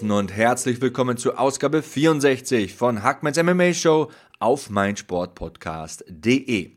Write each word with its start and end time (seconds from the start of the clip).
Draußen 0.00 0.12
und 0.12 0.32
herzlich 0.32 0.80
willkommen 0.80 1.18
zur 1.18 1.38
Ausgabe 1.38 1.82
64 1.82 2.74
von 2.74 3.02
Hackmans 3.02 3.42
MMA 3.42 3.74
Show 3.74 4.10
auf 4.38 4.70
meinsportpodcast.de. 4.70 6.70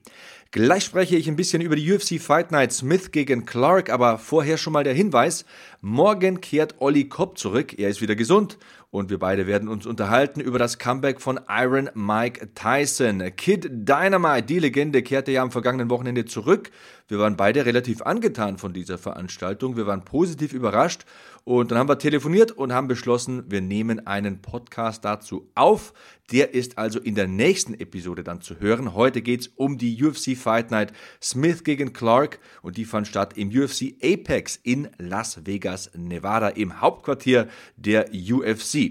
Gleich 0.51 0.83
spreche 0.83 1.15
ich 1.15 1.29
ein 1.29 1.37
bisschen 1.37 1.61
über 1.61 1.77
die 1.77 1.89
UFC 1.89 2.19
Fight 2.19 2.51
Night 2.51 2.73
Smith 2.73 3.11
gegen 3.11 3.45
Clark, 3.45 3.89
aber 3.89 4.17
vorher 4.17 4.57
schon 4.57 4.73
mal 4.73 4.83
der 4.83 4.93
Hinweis, 4.93 5.45
morgen 5.79 6.41
kehrt 6.41 6.75
Olli 6.79 7.07
Kopp 7.07 7.37
zurück, 7.37 7.79
er 7.79 7.87
ist 7.87 8.01
wieder 8.01 8.15
gesund 8.15 8.57
und 8.93 9.09
wir 9.09 9.17
beide 9.17 9.47
werden 9.47 9.69
uns 9.69 9.87
unterhalten 9.87 10.39
über 10.39 10.59
das 10.59 10.77
Comeback 10.77 11.19
von 11.19 11.39
Iron 11.49 11.89
Mike 11.95 12.53
Tyson. 12.53 13.23
Kid 13.35 13.67
Dynamite, 13.71 14.43
die 14.43 14.59
Legende, 14.59 15.01
kehrte 15.01 15.31
ja 15.31 15.41
am 15.41 15.49
vergangenen 15.49 15.89
Wochenende 15.89 16.25
zurück. 16.25 16.69
Wir 17.07 17.17
waren 17.17 17.35
beide 17.35 17.65
relativ 17.65 18.03
angetan 18.03 18.59
von 18.59 18.71
dieser 18.71 18.99
Veranstaltung. 18.99 19.77
Wir 19.77 19.87
waren 19.87 20.05
positiv 20.05 20.53
überrascht 20.53 21.05
und 21.43 21.71
dann 21.71 21.77
haben 21.77 21.89
wir 21.89 21.97
telefoniert 21.97 22.51
und 22.51 22.71
haben 22.71 22.87
beschlossen, 22.87 23.43
wir 23.49 23.61
nehmen 23.61 24.07
einen 24.07 24.41
Podcast 24.41 25.03
dazu 25.03 25.49
auf. 25.55 25.93
Der 26.31 26.53
ist 26.53 26.77
also 26.77 26.99
in 26.99 27.15
der 27.15 27.27
nächsten 27.27 27.73
Episode 27.73 28.23
dann 28.23 28.41
zu 28.41 28.59
hören. 28.59 28.93
Heute 28.93 29.21
geht 29.21 29.41
es 29.41 29.47
um 29.47 29.77
die 29.77 30.01
UFC 30.01 30.37
Fight 30.37 30.71
Night 30.71 30.93
Smith 31.21 31.63
gegen 31.63 31.91
Clark 31.91 32.39
und 32.61 32.77
die 32.77 32.85
fand 32.85 33.07
statt 33.07 33.37
im 33.37 33.49
UFC 33.49 33.95
Apex 34.01 34.57
in 34.63 34.89
Las 34.97 35.45
Vegas, 35.45 35.91
Nevada, 35.95 36.47
im 36.47 36.79
Hauptquartier 36.79 37.49
der 37.75 38.09
UFC. 38.13 38.82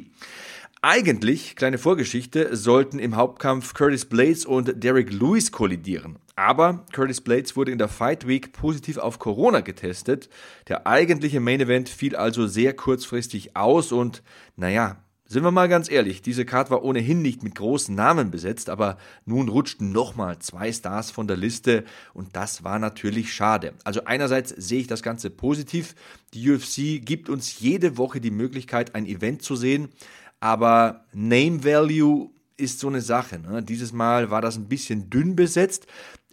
Eigentlich, 0.85 1.55
kleine 1.55 1.79
Vorgeschichte, 1.79 2.57
sollten 2.57 2.99
im 2.99 3.15
Hauptkampf 3.15 3.73
Curtis 3.73 4.05
Blades 4.05 4.45
und 4.45 4.83
Derek 4.83 5.13
Lewis 5.13 5.53
kollidieren. 5.53 6.19
Aber 6.35 6.85
Curtis 6.93 7.21
Blades 7.21 7.57
wurde 7.57 7.71
in 7.71 7.79
der 7.79 7.87
Fight 7.87 8.27
Week 8.27 8.53
positiv 8.53 8.99
auf 8.99 9.21
Corona 9.21 9.61
getestet. 9.61 10.29
Der 10.67 10.87
eigentliche 10.89 11.39
Main 11.39 11.61
Event 11.61 11.89
fiel 11.89 12.17
also 12.17 12.49
sehr 12.49 12.75
kurzfristig 12.75 13.57
aus 13.57 13.93
und 13.93 14.25
naja, 14.57 14.97
sind 15.33 15.45
wir 15.45 15.51
mal 15.51 15.69
ganz 15.69 15.91
ehrlich, 15.91 16.21
diese 16.21 16.45
Card 16.45 16.71
war 16.71 16.85
ohnehin 16.85 17.23
nicht 17.23 17.43
mit 17.43 17.55
großen 17.55 17.95
Namen 17.95 18.31
besetzt, 18.31 18.69
aber 18.69 18.99
nun 19.25 19.49
rutschten 19.49 19.91
nochmal 19.91 20.39
zwei 20.41 20.71
Stars 20.71 21.11
von 21.11 21.27
der 21.27 21.39
Liste 21.39 21.85
und 22.13 22.37
das 22.37 22.65
war 22.65 22.79
natürlich 22.79 23.33
schade. 23.33 23.73
Also 23.83 24.05
einerseits 24.05 24.51
sehe 24.51 24.81
ich 24.81 24.89
das 24.89 25.03
Ganze 25.03 25.31
positiv. 25.31 25.95
Die 26.35 26.51
UFC 26.51 27.03
gibt 27.03 27.31
uns 27.31 27.59
jede 27.61 27.97
Woche 27.97 28.21
die 28.21 28.31
Möglichkeit, 28.31 28.95
ein 28.95 29.07
Event 29.07 29.41
zu 29.41 29.57
sehen, 29.57 29.89
aber 30.39 31.07
Name 31.15 31.65
Value 31.65 32.29
ist 32.59 32.79
so 32.79 32.89
eine 32.89 33.01
Sache. 33.01 33.39
Ne? 33.39 33.63
Dieses 33.63 33.93
Mal 33.95 34.31
war 34.31 34.43
das 34.43 34.57
ein 34.57 34.69
bisschen 34.69 35.09
dünn 35.09 35.35
besetzt. 35.35 35.87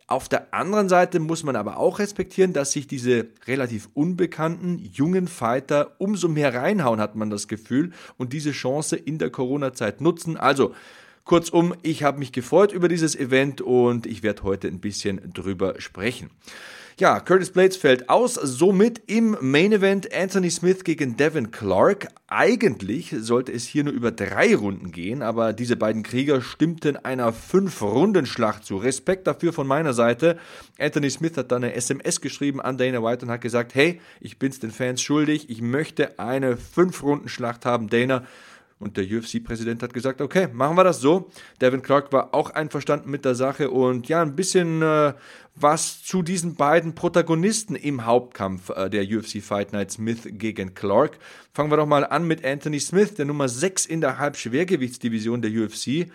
Auf 0.09 0.27
der 0.27 0.55
anderen 0.55 0.89
Seite 0.89 1.19
muss 1.19 1.43
man 1.43 1.55
aber 1.55 1.77
auch 1.77 1.99
respektieren, 1.99 2.51
dass 2.51 2.71
sich 2.71 2.87
diese 2.87 3.27
relativ 3.45 3.89
unbekannten 3.93 4.79
jungen 4.91 5.27
Fighter 5.27 5.93
umso 5.99 6.27
mehr 6.27 6.51
reinhauen, 6.51 6.99
hat 6.99 7.15
man 7.15 7.29
das 7.29 7.47
Gefühl, 7.47 7.91
und 8.17 8.33
diese 8.33 8.51
Chance 8.51 8.95
in 8.95 9.19
der 9.19 9.29
Corona-Zeit 9.29 10.01
nutzen. 10.01 10.35
Also, 10.35 10.73
kurzum, 11.25 11.75
ich 11.83 12.01
habe 12.01 12.17
mich 12.17 12.31
gefreut 12.31 12.73
über 12.73 12.87
dieses 12.87 13.15
Event 13.15 13.61
und 13.61 14.07
ich 14.07 14.23
werde 14.23 14.41
heute 14.41 14.67
ein 14.67 14.79
bisschen 14.79 15.31
drüber 15.31 15.79
sprechen. 15.79 16.31
Ja, 16.99 17.21
Curtis 17.21 17.51
Blades 17.51 17.77
fällt 17.77 18.09
aus, 18.09 18.33
somit 18.33 19.03
im 19.07 19.37
Main 19.39 19.71
Event 19.71 20.13
Anthony 20.13 20.51
Smith 20.51 20.83
gegen 20.83 21.15
Devin 21.15 21.49
Clark. 21.49 22.09
Eigentlich 22.27 23.15
sollte 23.17 23.53
es 23.53 23.65
hier 23.65 23.85
nur 23.85 23.93
über 23.93 24.11
drei 24.11 24.53
Runden 24.53 24.91
gehen, 24.91 25.21
aber 25.21 25.53
diese 25.53 25.77
beiden 25.77 26.03
Krieger 26.03 26.41
stimmten 26.41 26.97
einer 26.97 27.31
Fünf-Runden-Schlacht 27.31 28.65
zu. 28.65 28.75
Respekt 28.75 29.27
dafür 29.27 29.53
von 29.53 29.65
meiner 29.65 29.93
Seite. 29.93 30.37
Anthony 30.77 31.09
Smith 31.09 31.37
hat 31.37 31.53
dann 31.53 31.63
eine 31.63 31.73
SMS 31.73 32.19
geschrieben 32.19 32.59
an 32.59 32.77
Dana 32.77 33.01
White 33.01 33.25
und 33.25 33.31
hat 33.31 33.39
gesagt, 33.39 33.75
hey, 33.75 34.01
ich 34.19 34.37
bin's 34.37 34.59
den 34.59 34.71
Fans 34.71 35.01
schuldig, 35.01 35.49
ich 35.49 35.61
möchte 35.61 36.19
eine 36.19 36.57
Fünf-Runden-Schlacht 36.57 37.65
haben, 37.65 37.87
Dana. 37.87 38.25
Und 38.79 38.95
der 38.95 39.03
UFC-Präsident 39.03 39.83
hat 39.83 39.93
gesagt, 39.93 40.21
okay, 40.21 40.47
machen 40.53 40.77
wir 40.77 40.85
das 40.85 41.01
so. 41.01 41.29
Devin 41.59 41.81
Clark 41.81 42.13
war 42.13 42.33
auch 42.33 42.51
einverstanden 42.51 43.11
mit 43.11 43.25
der 43.25 43.35
Sache 43.35 43.69
und 43.71 44.07
ja, 44.07 44.21
ein 44.21 44.37
bisschen 44.37 44.81
äh, 44.81 45.13
was 45.55 46.01
zu 46.01 46.21
diesen 46.21 46.55
beiden 46.55 46.95
Protagonisten 46.95 47.75
im 47.75 48.05
Hauptkampf 48.05 48.69
äh, 48.69 48.89
der 48.89 49.03
UFC 49.03 49.43
Fight 49.43 49.73
Night 49.73 49.91
Smith 49.91 50.21
gegen 50.23 50.75
Clark. 50.75 51.19
Fangen 51.53 51.71
wir 51.71 51.77
doch 51.77 51.85
mal 51.85 52.05
an 52.05 52.25
mit 52.25 52.45
Anthony 52.45 52.79
Smith, 52.79 53.15
der 53.15 53.25
Nummer 53.25 53.49
6 53.49 53.85
in 53.85 53.99
der 53.99 54.17
Halbschwergewichtsdivision 54.17 55.41
der 55.41 55.51
UFC. 55.51 56.09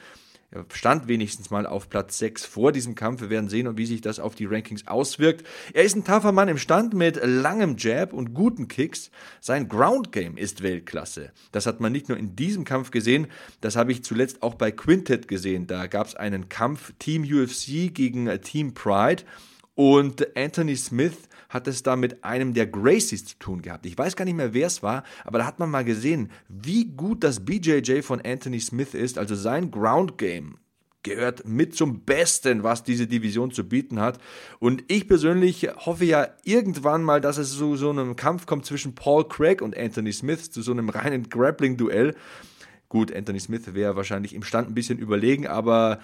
Er 0.54 0.64
stand 0.72 1.08
wenigstens 1.08 1.50
mal 1.50 1.66
auf 1.66 1.90
Platz 1.90 2.16
6 2.18 2.44
vor 2.44 2.70
diesem 2.70 2.94
Kampf. 2.94 3.20
Wir 3.22 3.30
werden 3.30 3.48
sehen, 3.48 3.76
wie 3.76 3.86
sich 3.86 4.02
das 4.02 4.20
auf 4.20 4.36
die 4.36 4.46
Rankings 4.46 4.86
auswirkt. 4.86 5.44
Er 5.72 5.82
ist 5.82 5.96
ein 5.96 6.04
tougher 6.04 6.30
Mann 6.30 6.48
im 6.48 6.58
Stand 6.58 6.94
mit 6.94 7.18
langem 7.24 7.74
Jab 7.76 8.12
und 8.12 8.34
guten 8.34 8.68
Kicks. 8.68 9.10
Sein 9.40 9.68
Ground 9.68 10.12
Game 10.12 10.36
ist 10.36 10.62
Weltklasse. 10.62 11.32
Das 11.50 11.66
hat 11.66 11.80
man 11.80 11.90
nicht 11.90 12.08
nur 12.08 12.18
in 12.18 12.36
diesem 12.36 12.64
Kampf 12.64 12.92
gesehen, 12.92 13.26
das 13.62 13.74
habe 13.74 13.90
ich 13.90 14.04
zuletzt 14.04 14.44
auch 14.44 14.54
bei 14.54 14.70
Quintet 14.70 15.26
gesehen. 15.26 15.66
Da 15.66 15.88
gab 15.88 16.06
es 16.06 16.14
einen 16.14 16.48
Kampf 16.48 16.92
Team 17.00 17.24
UFC 17.24 17.92
gegen 17.92 18.30
Team 18.42 18.74
Pride 18.74 19.24
und 19.74 20.36
Anthony 20.36 20.76
Smith 20.76 21.16
hat 21.48 21.68
es 21.68 21.82
da 21.82 21.96
mit 21.96 22.24
einem 22.24 22.54
der 22.54 22.66
Gracies 22.66 23.24
zu 23.24 23.38
tun 23.38 23.62
gehabt. 23.62 23.86
Ich 23.86 23.96
weiß 23.96 24.16
gar 24.16 24.24
nicht 24.24 24.36
mehr, 24.36 24.54
wer 24.54 24.66
es 24.66 24.82
war, 24.82 25.04
aber 25.24 25.38
da 25.38 25.46
hat 25.46 25.58
man 25.58 25.70
mal 25.70 25.84
gesehen, 25.84 26.30
wie 26.48 26.86
gut 26.86 27.24
das 27.24 27.44
BJJ 27.44 28.02
von 28.02 28.20
Anthony 28.20 28.60
Smith 28.60 28.94
ist. 28.94 29.18
Also 29.18 29.34
sein 29.34 29.70
Ground 29.70 30.18
Game 30.18 30.58
gehört 31.04 31.46
mit 31.46 31.76
zum 31.76 32.00
Besten, 32.00 32.62
was 32.62 32.82
diese 32.82 33.06
Division 33.06 33.50
zu 33.52 33.68
bieten 33.68 34.00
hat. 34.00 34.18
Und 34.58 34.82
ich 34.88 35.06
persönlich 35.06 35.68
hoffe 35.76 36.04
ja 36.04 36.28
irgendwann 36.42 37.02
mal, 37.02 37.20
dass 37.20 37.36
es 37.36 37.56
zu 37.56 37.76
so 37.76 37.90
einem 37.90 38.16
Kampf 38.16 38.46
kommt 38.46 38.66
zwischen 38.66 38.94
Paul 38.94 39.28
Craig 39.28 39.62
und 39.62 39.76
Anthony 39.76 40.12
Smith, 40.12 40.50
zu 40.50 40.62
so 40.62 40.72
einem 40.72 40.88
reinen 40.88 41.28
Grappling-Duell. 41.28 42.16
Gut, 42.88 43.14
Anthony 43.14 43.40
Smith 43.40 43.74
wäre 43.74 43.96
wahrscheinlich 43.96 44.34
im 44.34 44.42
Stand 44.42 44.68
ein 44.68 44.74
bisschen 44.74 44.98
überlegen, 44.98 45.46
aber 45.46 46.00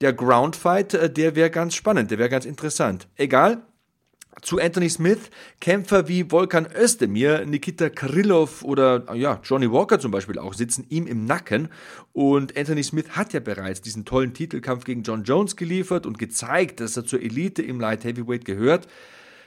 der 0.00 0.12
Groundfight, 0.12 0.94
äh, 0.94 1.10
der 1.10 1.36
wäre 1.36 1.50
ganz 1.50 1.74
spannend, 1.74 2.10
der 2.10 2.18
wäre 2.18 2.28
ganz 2.28 2.44
interessant. 2.44 3.08
Egal, 3.16 3.62
zu 4.42 4.58
Anthony 4.58 4.90
Smith, 4.90 5.30
Kämpfer 5.60 6.08
wie 6.08 6.30
Volkan 6.30 6.66
Özdemir, 6.76 7.46
Nikita 7.46 7.88
Krylov 7.88 8.62
oder 8.62 9.14
ja, 9.14 9.40
Johnny 9.44 9.70
Walker 9.70 10.00
zum 10.00 10.10
Beispiel 10.10 10.38
auch 10.38 10.54
sitzen 10.54 10.86
ihm 10.88 11.06
im 11.06 11.24
Nacken. 11.24 11.68
Und 12.12 12.56
Anthony 12.56 12.82
Smith 12.82 13.10
hat 13.10 13.32
ja 13.32 13.40
bereits 13.40 13.80
diesen 13.80 14.04
tollen 14.04 14.34
Titelkampf 14.34 14.84
gegen 14.84 15.02
John 15.02 15.24
Jones 15.24 15.56
geliefert 15.56 16.04
und 16.06 16.18
gezeigt, 16.18 16.80
dass 16.80 16.96
er 16.96 17.04
zur 17.04 17.22
Elite 17.22 17.62
im 17.62 17.80
Light 17.80 18.04
Heavyweight 18.04 18.44
gehört. 18.44 18.88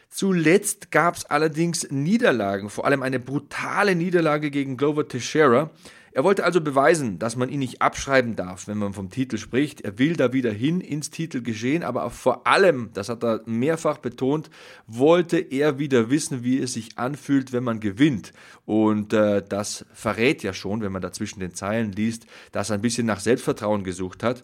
Zuletzt 0.09 0.89
gab 0.89 1.17
es 1.17 1.25
allerdings 1.25 1.91
Niederlagen, 1.91 2.69
vor 2.69 2.85
allem 2.85 3.03
eine 3.03 3.19
brutale 3.19 3.93
Niederlage 3.93 4.51
gegen 4.51 4.77
Glover 4.77 5.07
Teixeira. 5.07 5.69
Er 6.11 6.23
wollte 6.23 6.43
also 6.43 6.61
beweisen, 6.61 7.19
dass 7.19 7.35
man 7.35 7.49
ihn 7.49 7.59
nicht 7.59 7.81
abschreiben 7.81 8.35
darf, 8.35 8.67
wenn 8.67 8.77
man 8.77 8.93
vom 8.93 9.09
Titel 9.09 9.37
spricht. 9.37 9.81
Er 9.81 9.99
will 9.99 10.15
da 10.15 10.33
wieder 10.33 10.51
hin 10.51 10.81
ins 10.81 11.09
Titelgeschehen, 11.09 11.83
aber 11.83 12.09
vor 12.09 12.47
allem, 12.47 12.89
das 12.93 13.09
hat 13.09 13.23
er 13.23 13.41
mehrfach 13.45 13.97
betont, 13.97 14.49
wollte 14.87 15.37
er 15.37 15.79
wieder 15.79 16.09
wissen, 16.09 16.43
wie 16.43 16.59
es 16.59 16.73
sich 16.73 16.97
anfühlt, 16.97 17.53
wenn 17.53 17.63
man 17.63 17.79
gewinnt. 17.79 18.33
Und 18.65 19.13
äh, 19.13 19.43
das 19.47 19.85
verrät 19.93 20.43
ja 20.43 20.53
schon, 20.53 20.81
wenn 20.81 20.91
man 20.91 21.01
da 21.01 21.11
zwischen 21.11 21.39
den 21.39 21.53
Zeilen 21.53 21.91
liest, 21.91 22.25
dass 22.51 22.69
er 22.69 22.75
ein 22.75 22.81
bisschen 22.81 23.05
nach 23.05 23.19
Selbstvertrauen 23.19 23.83
gesucht 23.83 24.23
hat. 24.23 24.43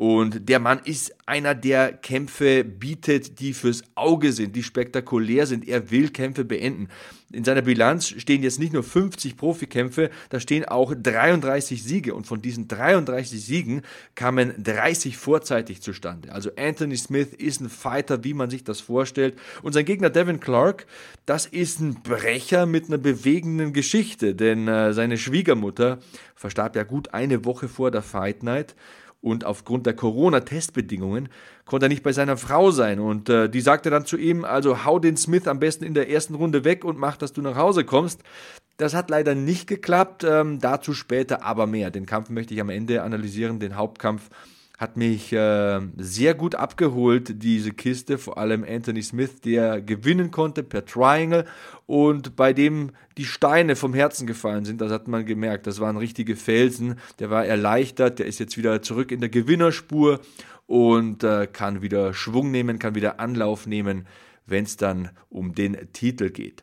Und 0.00 0.48
der 0.48 0.60
Mann 0.60 0.80
ist 0.82 1.14
einer, 1.26 1.54
der 1.54 1.92
Kämpfe 1.92 2.64
bietet, 2.64 3.38
die 3.38 3.52
fürs 3.52 3.82
Auge 3.96 4.32
sind, 4.32 4.56
die 4.56 4.62
spektakulär 4.62 5.44
sind. 5.44 5.68
Er 5.68 5.90
will 5.90 6.08
Kämpfe 6.08 6.46
beenden. 6.46 6.88
In 7.30 7.44
seiner 7.44 7.60
Bilanz 7.60 8.08
stehen 8.08 8.42
jetzt 8.42 8.58
nicht 8.58 8.72
nur 8.72 8.82
50 8.82 9.36
Profikämpfe, 9.36 10.08
da 10.30 10.40
stehen 10.40 10.64
auch 10.64 10.94
33 10.96 11.84
Siege. 11.84 12.14
Und 12.14 12.26
von 12.26 12.40
diesen 12.40 12.66
33 12.66 13.44
Siegen 13.44 13.82
kamen 14.14 14.54
30 14.56 15.18
vorzeitig 15.18 15.82
zustande. 15.82 16.32
Also 16.32 16.48
Anthony 16.56 16.96
Smith 16.96 17.34
ist 17.36 17.60
ein 17.60 17.68
Fighter, 17.68 18.24
wie 18.24 18.32
man 18.32 18.48
sich 18.48 18.64
das 18.64 18.80
vorstellt. 18.80 19.38
Und 19.60 19.74
sein 19.74 19.84
Gegner 19.84 20.08
Devin 20.08 20.40
Clark, 20.40 20.86
das 21.26 21.44
ist 21.44 21.78
ein 21.78 22.02
Brecher 22.02 22.64
mit 22.64 22.86
einer 22.86 22.96
bewegenden 22.96 23.74
Geschichte. 23.74 24.34
Denn 24.34 24.66
äh, 24.66 24.94
seine 24.94 25.18
Schwiegermutter 25.18 25.98
verstarb 26.36 26.74
ja 26.74 26.84
gut 26.84 27.12
eine 27.12 27.44
Woche 27.44 27.68
vor 27.68 27.90
der 27.90 28.00
Fight 28.00 28.42
Night 28.42 28.74
und 29.20 29.44
aufgrund 29.44 29.86
der 29.86 29.94
Corona-Testbedingungen 29.94 31.28
konnte 31.66 31.86
er 31.86 31.88
nicht 31.90 32.02
bei 32.02 32.12
seiner 32.12 32.36
Frau 32.36 32.70
sein. 32.70 33.00
Und 33.00 33.28
äh, 33.28 33.48
die 33.48 33.60
sagte 33.60 33.90
dann 33.90 34.06
zu 34.06 34.16
ihm, 34.16 34.44
also 34.44 34.84
hau 34.84 34.98
den 34.98 35.16
Smith 35.16 35.46
am 35.46 35.60
besten 35.60 35.84
in 35.84 35.94
der 35.94 36.10
ersten 36.10 36.34
Runde 36.34 36.64
weg 36.64 36.84
und 36.84 36.98
mach, 36.98 37.16
dass 37.16 37.32
du 37.32 37.42
nach 37.42 37.56
Hause 37.56 37.84
kommst. 37.84 38.22
Das 38.78 38.94
hat 38.94 39.10
leider 39.10 39.34
nicht 39.34 39.66
geklappt, 39.66 40.24
ähm, 40.24 40.58
dazu 40.58 40.94
später 40.94 41.44
aber 41.44 41.66
mehr. 41.66 41.90
Den 41.90 42.06
Kampf 42.06 42.30
möchte 42.30 42.54
ich 42.54 42.60
am 42.60 42.70
Ende 42.70 43.02
analysieren, 43.02 43.60
den 43.60 43.76
Hauptkampf 43.76 44.30
hat 44.80 44.96
mich 44.96 45.30
äh, 45.34 45.78
sehr 45.98 46.32
gut 46.32 46.54
abgeholt, 46.54 47.42
diese 47.42 47.70
Kiste, 47.70 48.16
vor 48.16 48.38
allem 48.38 48.64
Anthony 48.66 49.02
Smith, 49.02 49.42
der 49.42 49.82
gewinnen 49.82 50.30
konnte 50.30 50.62
per 50.62 50.86
Triangle. 50.86 51.44
Und 51.84 52.34
bei 52.34 52.54
dem 52.54 52.92
die 53.18 53.26
Steine 53.26 53.76
vom 53.76 53.92
Herzen 53.92 54.26
gefallen 54.26 54.64
sind, 54.64 54.80
das 54.80 54.90
hat 54.90 55.06
man 55.06 55.26
gemerkt, 55.26 55.66
das 55.66 55.80
waren 55.80 55.98
richtige 55.98 56.34
Felsen, 56.34 56.94
der 57.18 57.28
war 57.28 57.44
erleichtert, 57.44 58.20
der 58.20 58.26
ist 58.26 58.38
jetzt 58.38 58.56
wieder 58.56 58.80
zurück 58.80 59.12
in 59.12 59.20
der 59.20 59.28
Gewinnerspur 59.28 60.20
und 60.66 61.24
äh, 61.24 61.46
kann 61.46 61.82
wieder 61.82 62.14
Schwung 62.14 62.50
nehmen, 62.50 62.78
kann 62.78 62.94
wieder 62.94 63.20
Anlauf 63.20 63.66
nehmen, 63.66 64.06
wenn 64.46 64.64
es 64.64 64.78
dann 64.78 65.10
um 65.28 65.54
den 65.54 65.76
Titel 65.92 66.30
geht. 66.30 66.62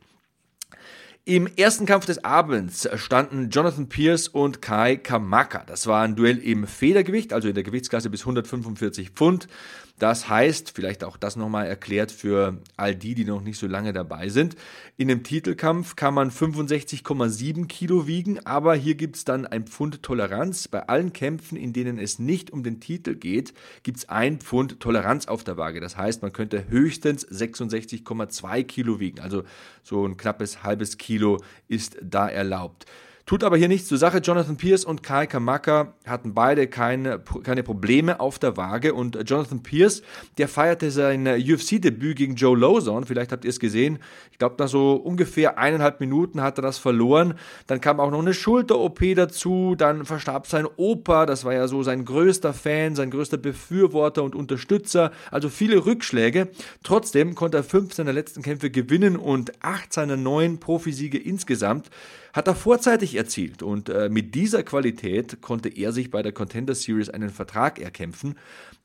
Im 1.28 1.46
ersten 1.58 1.86
Kampf 1.86 2.06
des 2.06 2.24
Abends 2.24 2.88
standen 2.96 3.50
Jonathan 3.50 3.90
Pierce 3.90 4.30
und 4.30 4.62
Kai 4.62 4.96
Kamaka. 4.96 5.66
Das 5.68 5.86
war 5.86 6.02
ein 6.02 6.16
Duell 6.16 6.38
im 6.38 6.66
Federgewicht, 6.66 7.34
also 7.34 7.50
in 7.50 7.54
der 7.54 7.66
Gewichtsklasse 7.66 8.10
bis 8.10 8.22
145 8.22 9.10
Pfund. 9.10 9.50
Das 10.00 10.30
heißt, 10.30 10.74
vielleicht 10.76 11.04
auch 11.04 11.18
das 11.18 11.36
nochmal 11.36 11.66
erklärt 11.66 12.12
für 12.12 12.60
all 12.76 12.96
die, 12.96 13.16
die 13.16 13.26
noch 13.26 13.42
nicht 13.42 13.58
so 13.58 13.66
lange 13.66 13.94
dabei 13.94 14.30
sind. 14.30 14.56
In 14.96 15.10
einem 15.10 15.24
Titelkampf 15.24 15.96
kann 15.96 16.14
man 16.14 16.30
65,7 16.30 17.66
Kilo 17.66 18.06
wiegen, 18.06 18.46
aber 18.46 18.76
hier 18.76 18.94
gibt 18.94 19.16
es 19.16 19.26
dann 19.26 19.48
ein 19.48 19.66
Pfund 19.66 20.04
Toleranz. 20.04 20.68
Bei 20.68 20.88
allen 20.88 21.14
Kämpfen, 21.14 21.58
in 21.58 21.74
denen 21.74 21.98
es 21.98 22.20
nicht 22.20 22.52
um 22.52 22.62
den 22.62 22.80
Titel 22.80 23.16
geht, 23.16 23.56
gibt 23.82 23.98
es 23.98 24.10
ein 24.10 24.40
Pfund 24.40 24.80
Toleranz 24.80 25.28
auf 25.28 25.44
der 25.44 25.58
Waage. 25.58 25.80
Das 25.80 25.98
heißt, 25.98 26.22
man 26.22 26.32
könnte 26.32 26.70
höchstens 26.70 27.28
66,2 27.28 28.64
Kilo 28.66 29.00
wiegen. 29.00 29.20
Also 29.20 29.46
so 29.82 30.06
ein 30.06 30.16
knappes 30.16 30.62
halbes 30.62 31.00
Kilo 31.00 31.42
ist 31.68 31.98
da 32.04 32.30
erlaubt. 32.30 32.86
Tut 33.28 33.44
aber 33.44 33.58
hier 33.58 33.68
nichts 33.68 33.90
zur 33.90 33.98
Sache. 33.98 34.20
Jonathan 34.20 34.56
Pierce 34.56 34.86
und 34.86 35.04
Kai 35.04 35.28
Kamaka 35.28 35.94
hatten 36.06 36.34
beide 36.34 36.68
keine, 36.68 37.20
keine 37.44 37.62
Probleme 37.62 38.22
auf 38.22 38.40
der 38.40 38.56
Waage 38.56 38.94
und 38.94 39.20
Jonathan 39.30 39.62
Pierce, 39.62 40.02
der 40.38 40.48
feierte 40.48 40.92
sein 40.92 41.28
UFC-Debüt 41.28 42.16
gegen 42.16 42.36
Joe 42.36 42.58
Lozon. 42.58 43.04
Vielleicht 43.04 43.34
habt 43.34 43.44
ihr 43.44 43.50
es 43.50 43.60
gesehen. 43.60 44.00
Ich 44.32 44.38
glaube, 44.38 44.56
nach 44.60 44.70
so 44.70 44.94
ungefähr 44.94 45.58
eineinhalb 45.58 46.00
Minuten 46.00 46.42
hat 46.42 46.58
er 46.58 46.62
das 46.62 46.78
verloren. 46.78 47.34
Dann 47.68 47.82
kam 47.82 48.00
auch 48.00 48.12
noch 48.12 48.22
eine 48.22 48.34
Schulter-OP 48.34 49.02
dazu. 49.18 49.76
Dann 49.78 50.06
verstarb 50.06 50.48
sein 50.48 50.66
Opa. 50.78 51.26
Das 51.26 51.44
war 51.44 51.54
ja 51.54 51.68
so 51.68 51.84
sein 51.84 52.06
größter 52.06 52.54
Fan, 52.54 52.96
sein 52.96 53.12
größter 53.12 53.36
Befürworter 53.36 54.24
und 54.24 54.36
Unterstützer. 54.36 55.12
Also 55.32 55.50
viele 55.50 55.86
Rückschläge. 55.86 56.48
Trotzdem 56.82 57.36
konnte 57.36 57.58
er 57.58 57.66
fünf 57.66 57.94
seiner 57.94 58.14
letzten 58.14 58.42
Kämpfe 58.42 58.70
gewinnen 58.72 59.18
und 59.18 59.52
acht 59.62 59.92
seiner 59.92 60.16
neun 60.16 60.62
Profisiege 60.62 61.18
insgesamt 61.18 61.90
hat 62.38 62.48
er 62.48 62.54
vorzeitig 62.54 63.16
erzielt 63.16 63.64
und 63.64 63.90
äh, 63.90 64.10
mit 64.10 64.36
dieser 64.36 64.62
Qualität 64.62 65.42
konnte 65.42 65.70
er 65.70 65.92
sich 65.92 66.12
bei 66.12 66.22
der 66.22 66.34
Contender 66.34 66.76
Series 66.76 67.10
einen 67.10 67.32
Vertrag 67.32 67.80
erkämpfen. 67.80 68.36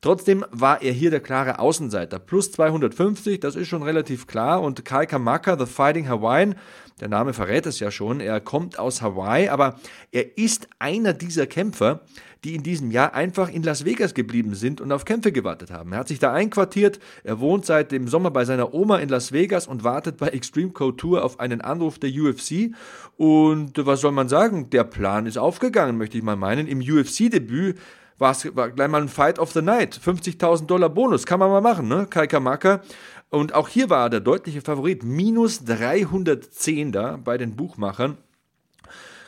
Trotzdem 0.03 0.45
war 0.51 0.83
er 0.83 0.93
hier 0.93 1.11
der 1.11 1.21
klare 1.21 1.61
Außenseiter. 1.61 2.19
Plus 2.19 2.51
250, 2.51 3.39
das 3.39 3.55
ist 3.55 3.69
schon 3.69 3.85
relativ 3.85 4.27
klar. 4.27 4.61
Und 4.61 4.85
Kai 4.85 5.07
Kamaka, 5.07 5.57
The 5.57 5.65
Fighting 5.65 6.09
Hawaiian, 6.09 6.57
der 7.01 7.09
Name 7.09 7.33
verrät 7.33 7.67
es 7.67 7.79
ja 7.79 7.93
schon, 7.93 8.19
er 8.19 8.41
kommt 8.41 8.81
aus 8.81 9.01
Hawaii, 9.01 9.49
aber 9.49 9.79
er 10.11 10.37
ist 10.37 10.69
einer 10.81 11.13
dieser 11.13 11.47
Kämpfer, 11.47 12.01
die 12.43 12.57
in 12.57 12.65
diesem 12.65 12.91
Jahr 12.91 13.15
einfach 13.15 13.49
in 13.49 13.63
Las 13.63 13.85
Vegas 13.85 14.15
geblieben 14.15 14.57
sind 14.57 14.81
und 14.81 14.91
auf 14.91 15.05
Kämpfe 15.05 15.31
gewartet 15.31 15.71
haben. 15.71 15.93
Er 15.93 16.01
hat 16.01 16.09
sich 16.09 16.19
da 16.19 16.33
einquartiert, 16.33 16.99
er 17.23 17.39
wohnt 17.39 17.65
seit 17.65 17.93
dem 17.93 18.09
Sommer 18.09 18.33
bei 18.33 18.45
seiner 18.45 18.75
Oma 18.75 18.99
in 18.99 19.09
Las 19.09 19.31
Vegas 19.31 19.69
und 19.69 19.85
wartet 19.85 20.17
bei 20.17 20.29
Extreme 20.29 20.71
Code 20.71 20.97
Tour 20.97 21.25
auf 21.25 21.39
einen 21.39 21.61
Anruf 21.61 22.01
der 22.01 22.11
UFC. 22.11 22.73
Und 23.17 23.75
was 23.87 24.01
soll 24.01 24.13
man 24.13 24.29
sagen? 24.29 24.69
Der 24.71 24.83
Plan 24.83 25.27
ist 25.27 25.39
aufgegangen, 25.39 25.97
möchte 25.97 26.19
ich 26.19 26.25
mal 26.25 26.35
meinen. 26.35 26.67
Im 26.67 26.81
UFC-Debüt 26.81 27.79
war 28.19 28.33
es 28.33 28.43
gleich 28.43 28.89
mal 28.89 29.03
ein 29.03 29.09
Fight 29.09 29.39
of 29.39 29.53
the 29.53 29.63
Night. 29.63 29.99
50.000 30.05 30.67
Dollar 30.67 30.89
Bonus, 30.89 31.27
kann 31.27 31.39
man 31.41 31.51
mal 31.51 31.61
machen, 31.61 31.89
ne? 31.89 32.07
Kai 32.09 32.27
Kamaka. 32.27 32.81
Und 33.31 33.55
auch 33.55 33.69
hier 33.69 33.89
war 33.89 34.07
er 34.07 34.11
der 34.11 34.21
deutliche 34.21 34.61
Favorit. 34.61 35.03
Minus 35.03 35.65
310 35.65 36.93
da 36.93 37.17
bei 37.17 37.39
den 37.39 37.57
Buchmachern. 37.57 38.19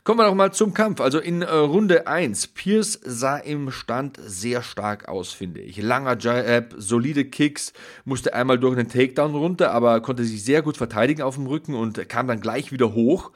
Kommen 0.04 0.20
wir 0.20 0.26
noch 0.26 0.34
mal 0.34 0.52
zum 0.52 0.74
Kampf. 0.74 1.00
Also 1.00 1.18
in 1.18 1.40
äh, 1.40 1.50
Runde 1.50 2.06
1. 2.06 2.48
Pierce 2.48 3.00
sah 3.02 3.38
im 3.38 3.70
Stand 3.70 4.20
sehr 4.22 4.62
stark 4.62 5.08
aus, 5.08 5.32
finde 5.32 5.60
ich. 5.62 5.80
Langer 5.80 6.18
Jab, 6.18 6.74
solide 6.76 7.24
Kicks, 7.24 7.72
musste 8.04 8.34
einmal 8.34 8.58
durch 8.58 8.76
einen 8.76 8.90
Takedown 8.90 9.34
runter, 9.34 9.70
aber 9.70 10.02
konnte 10.02 10.24
sich 10.24 10.44
sehr 10.44 10.60
gut 10.60 10.76
verteidigen 10.76 11.22
auf 11.22 11.36
dem 11.36 11.46
Rücken 11.46 11.74
und 11.74 12.06
kam 12.10 12.28
dann 12.28 12.40
gleich 12.40 12.70
wieder 12.70 12.92
hoch. 12.92 13.32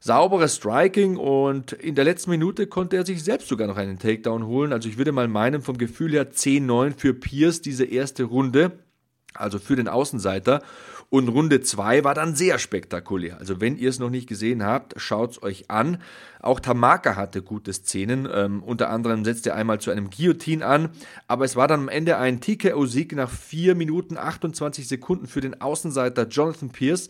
Sauberes 0.00 0.56
Striking 0.56 1.16
und 1.16 1.72
in 1.72 1.94
der 1.94 2.04
letzten 2.04 2.30
Minute 2.30 2.66
konnte 2.66 2.96
er 2.96 3.06
sich 3.06 3.24
selbst 3.24 3.48
sogar 3.48 3.66
noch 3.66 3.76
einen 3.76 3.98
Takedown 3.98 4.46
holen. 4.46 4.72
Also 4.72 4.88
ich 4.88 4.98
würde 4.98 5.12
mal 5.12 5.28
meinen, 5.28 5.62
vom 5.62 5.78
Gefühl 5.78 6.12
her 6.12 6.32
10-9 6.32 6.94
für 6.96 7.14
Pierce 7.14 7.60
diese 7.60 7.84
erste 7.84 8.24
Runde, 8.24 8.72
also 9.34 9.58
für 9.58 9.76
den 9.76 9.88
Außenseiter. 9.88 10.62
Und 11.08 11.28
Runde 11.28 11.60
2 11.60 12.02
war 12.02 12.14
dann 12.14 12.34
sehr 12.34 12.58
spektakulär. 12.58 13.38
Also 13.38 13.60
wenn 13.60 13.76
ihr 13.76 13.88
es 13.88 14.00
noch 14.00 14.10
nicht 14.10 14.28
gesehen 14.28 14.64
habt, 14.64 15.00
schaut 15.00 15.32
es 15.32 15.42
euch 15.42 15.70
an. 15.70 15.98
Auch 16.40 16.58
Tamaka 16.58 17.14
hatte 17.14 17.42
gute 17.42 17.72
Szenen. 17.72 18.28
Ähm, 18.32 18.62
unter 18.62 18.90
anderem 18.90 19.24
setzte 19.24 19.50
er 19.50 19.56
einmal 19.56 19.80
zu 19.80 19.92
einem 19.92 20.10
Guillotine 20.10 20.66
an. 20.66 20.88
Aber 21.28 21.44
es 21.44 21.54
war 21.54 21.68
dann 21.68 21.80
am 21.80 21.88
Ende 21.88 22.18
ein 22.18 22.40
TKO-Sieg 22.40 23.14
nach 23.14 23.30
4 23.30 23.76
Minuten 23.76 24.16
28 24.16 24.88
Sekunden 24.88 25.28
für 25.28 25.40
den 25.40 25.60
Außenseiter 25.60 26.26
Jonathan 26.26 26.70
Pierce 26.70 27.08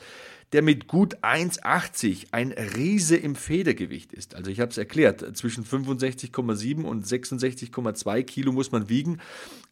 der 0.52 0.62
mit 0.62 0.87
gut 0.87 1.19
1,80 1.19 2.28
ein 2.31 2.52
Riese 2.52 3.16
im 3.16 3.34
Federgewicht 3.34 4.12
ist. 4.12 4.34
Also 4.34 4.50
ich 4.50 4.60
habe 4.60 4.70
es 4.70 4.78
erklärt, 4.78 5.37
zwischen 5.37 5.64
65,7 5.64 6.82
und 6.84 7.04
66,2 7.04 8.22
Kilo 8.22 8.52
muss 8.52 8.70
man 8.70 8.88
wiegen, 8.88 9.20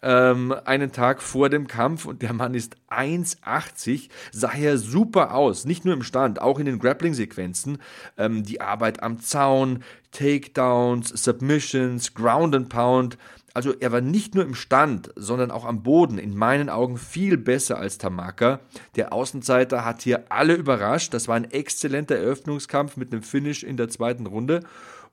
ähm, 0.03 0.55
einen 0.65 0.93
Tag 0.93 1.23
vor 1.23 1.49
dem 1.49 1.67
Kampf 1.69 2.07
und 2.07 2.23
der 2.23 2.33
Mann 2.33 2.55
ist 2.55 2.77
1,80, 2.91 4.09
sah 4.33 4.53
er 4.53 4.77
super 4.79 5.35
aus, 5.35 5.65
nicht 5.65 5.85
nur 5.85 5.95
im 5.95 6.03
Stand, 6.03 6.41
auch 6.41 6.59
in 6.59 6.67
den 6.67 6.79
Grappling-Sequenzen, 6.79 7.79
ähm, 8.19 8.43
die 8.43 8.61
Arbeit 8.61 9.03
am 9.03 9.21
Zaun, 9.21 9.85
Takedowns, 10.11 11.09
Submissions, 11.09 12.15
Ground 12.15 12.55
and 12.55 12.69
Pound, 12.69 13.17
also 13.55 13.73
er 13.79 13.93
war 13.93 14.01
nicht 14.01 14.35
nur 14.35 14.45
im 14.45 14.57
Stand, 14.57 15.13
sondern 15.15 15.53
auch 15.53 15.65
am 15.65 15.85
Boden 15.85 16.19
in 16.19 16.37
meinen 16.37 16.69
Augen 16.69 16.99
viel 16.99 17.39
besser 17.39 17.79
als 17.79 17.99
Tamaka. 17.99 18.59
Der 18.97 19.13
Außenseiter 19.13 19.85
hat 19.85 20.03
hier 20.03 20.25
alle 20.29 20.55
überrascht. 20.55 21.15
Das 21.15 21.29
war 21.29 21.37
ein 21.37 21.51
exzellenter 21.51 22.17
Eröffnungskampf 22.17 22.97
mit 22.97 23.13
einem 23.13 23.23
Finish 23.23 23.63
in 23.63 23.77
der 23.77 23.89
zweiten 23.89 24.27
Runde. 24.27 24.65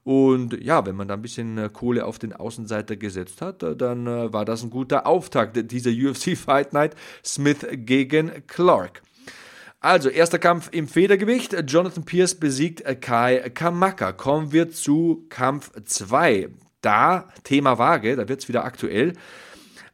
Und 0.03 0.59
ja, 0.63 0.83
wenn 0.87 0.95
man 0.95 1.07
da 1.07 1.13
ein 1.13 1.21
bisschen 1.21 1.59
äh, 1.59 1.69
Kohle 1.71 2.05
auf 2.05 2.17
den 2.17 2.33
Außenseiter 2.33 2.95
gesetzt 2.95 3.41
hat, 3.41 3.61
äh, 3.61 3.75
dann 3.75 4.07
äh, 4.07 4.33
war 4.33 4.45
das 4.45 4.63
ein 4.63 4.71
guter 4.71 5.05
Auftakt 5.05 5.71
dieser 5.71 5.91
UFC 6.09 6.35
Fight 6.35 6.73
Night 6.73 6.95
Smith 7.23 7.67
gegen 7.71 8.31
Clark. 8.47 9.03
Also, 9.79 10.09
erster 10.09 10.39
Kampf 10.39 10.69
im 10.71 10.87
Federgewicht. 10.87 11.55
Jonathan 11.67 12.05
Pierce 12.05 12.35
besiegt 12.35 12.83
Kai 13.01 13.51
Kamaka. 13.53 14.11
Kommen 14.11 14.51
wir 14.51 14.71
zu 14.71 15.25
Kampf 15.29 15.71
2 15.85 16.49
da, 16.81 17.29
Thema 17.43 17.77
Waage, 17.77 18.15
da 18.15 18.27
wird 18.27 18.41
es 18.41 18.47
wieder 18.49 18.65
aktuell, 18.65 19.13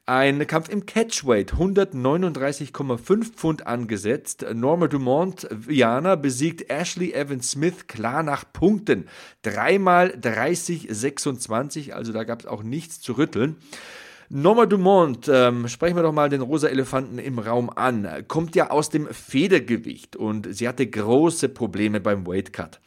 ein 0.07 0.47
Kampf 0.47 0.69
im 0.69 0.85
Catchweight, 0.85 1.51
139,5 1.55 3.33
Pfund 3.33 3.67
angesetzt. 3.67 4.45
Norma 4.53 4.87
Dumont, 4.87 5.49
Viana, 5.51 6.15
besiegt 6.15 6.69
Ashley 6.71 7.11
Evans 7.11 7.51
Smith 7.51 7.87
klar 7.87 8.23
nach 8.23 8.45
Punkten. 8.53 9.09
Dreimal 9.41 10.11
30-26, 10.11 11.91
also 11.91 12.13
da 12.13 12.23
gab 12.23 12.39
es 12.39 12.45
auch 12.45 12.63
nichts 12.63 13.01
zu 13.01 13.17
rütteln. 13.17 13.57
Norma 14.29 14.65
Dumont, 14.65 15.29
ähm, 15.31 15.69
sprechen 15.69 15.95
wir 15.95 16.03
doch 16.03 16.11
mal 16.11 16.27
den 16.27 16.41
rosa 16.41 16.67
Elefanten 16.67 17.17
im 17.17 17.39
Raum 17.39 17.69
an, 17.69 18.25
kommt 18.27 18.57
ja 18.57 18.71
aus 18.71 18.89
dem 18.89 19.07
Federgewicht 19.07 20.17
und 20.17 20.53
sie 20.53 20.67
hatte 20.67 20.85
große 20.85 21.47
Probleme 21.47 22.01
beim 22.01 22.27
Weightcut. 22.27 22.81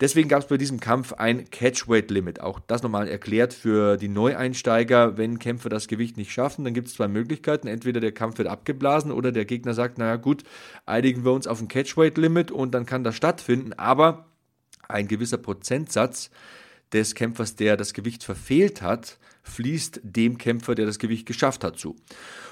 Deswegen 0.00 0.28
gab 0.28 0.42
es 0.42 0.48
bei 0.48 0.56
diesem 0.56 0.78
Kampf 0.78 1.12
ein 1.12 1.50
Catchweight-Limit. 1.50 2.40
Auch 2.40 2.60
das 2.60 2.84
nochmal 2.84 3.08
erklärt 3.08 3.54
für 3.54 3.96
die 3.96 4.08
Neueinsteiger, 4.08 5.16
wenn 5.16 5.40
Kämpfer 5.40 5.68
das 5.68 5.88
Gewicht 5.88 6.16
nicht 6.16 6.32
schaffen, 6.32 6.64
dann 6.64 6.74
gibt 6.74 6.86
es 6.86 6.94
zwei 6.94 7.08
Möglichkeiten. 7.08 7.66
Entweder 7.66 7.98
der 7.98 8.12
Kampf 8.12 8.38
wird 8.38 8.46
abgeblasen 8.46 9.10
oder 9.10 9.32
der 9.32 9.46
Gegner 9.46 9.74
sagt, 9.74 9.98
naja 9.98 10.14
gut, 10.14 10.44
einigen 10.86 11.24
wir 11.24 11.32
uns 11.32 11.48
auf 11.48 11.60
ein 11.60 11.66
Catchweight-Limit 11.66 12.52
und 12.52 12.72
dann 12.72 12.86
kann 12.86 13.02
das 13.02 13.16
stattfinden. 13.16 13.72
Aber 13.72 14.26
ein 14.86 15.08
gewisser 15.08 15.38
Prozentsatz 15.38 16.30
des 16.92 17.14
Kämpfers, 17.14 17.56
der 17.56 17.76
das 17.76 17.92
Gewicht 17.92 18.24
verfehlt 18.24 18.82
hat, 18.82 19.18
fließt 19.42 20.00
dem 20.02 20.38
Kämpfer, 20.38 20.74
der 20.74 20.86
das 20.86 20.98
Gewicht 20.98 21.26
geschafft 21.26 21.64
hat, 21.64 21.78
zu. 21.78 21.96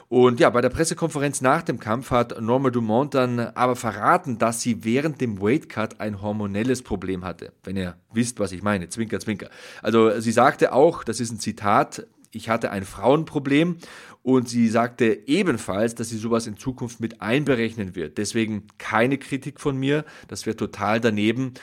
Und 0.09 0.41
ja, 0.41 0.51
bei 0.51 0.61
der 0.61 0.69
Pressekonferenz 0.69 1.41
nach 1.41 1.63
dem 1.63 1.79
Kampf 1.79 2.11
hat 2.11 2.39
Norma 2.39 2.69
Dumont 2.69 3.15
dann 3.15 3.41
aber 3.41 3.77
verraten, 3.77 4.37
dass 4.37 4.61
sie 4.61 4.85
während 4.85 5.23
dem 5.23 5.41
Weightcut 5.41 6.01
ein 6.01 6.21
hormonelles 6.21 6.83
Problem 6.83 7.25
hatte. 7.25 7.53
Wenn 7.65 7.79
ihr 7.79 7.97
wisst, 8.13 8.39
was 8.39 8.53
ich 8.53 8.63
meine. 8.63 8.91
Zwinker, 8.91 9.21
zwinker. 9.21 9.49
Also 9.81 10.21
sie 10.21 10.33
sagte 10.33 10.75
auch, 10.75 11.03
das 11.03 11.19
ist 11.19 11.33
ein 11.33 11.41
Zitat, 11.41 12.07
ich 12.31 12.51
hatte 12.51 12.71
ein 12.71 12.85
Frauenproblem 12.85 13.77
und 14.23 14.49
sie 14.49 14.69
sagte 14.69 15.23
ebenfalls, 15.27 15.95
dass 15.95 16.11
sie 16.11 16.19
sowas 16.19 16.47
in 16.47 16.57
Zukunft 16.57 17.01
mit 17.01 17.21
einberechnen 17.23 17.95
wird. 17.95 18.19
Deswegen 18.19 18.67
keine 18.77 19.17
Kritik 19.17 19.61
von 19.61 19.79
mir, 19.79 20.05
das 20.29 20.45
wäre 20.45 20.57
total 20.57 21.01
daneben 21.01 21.55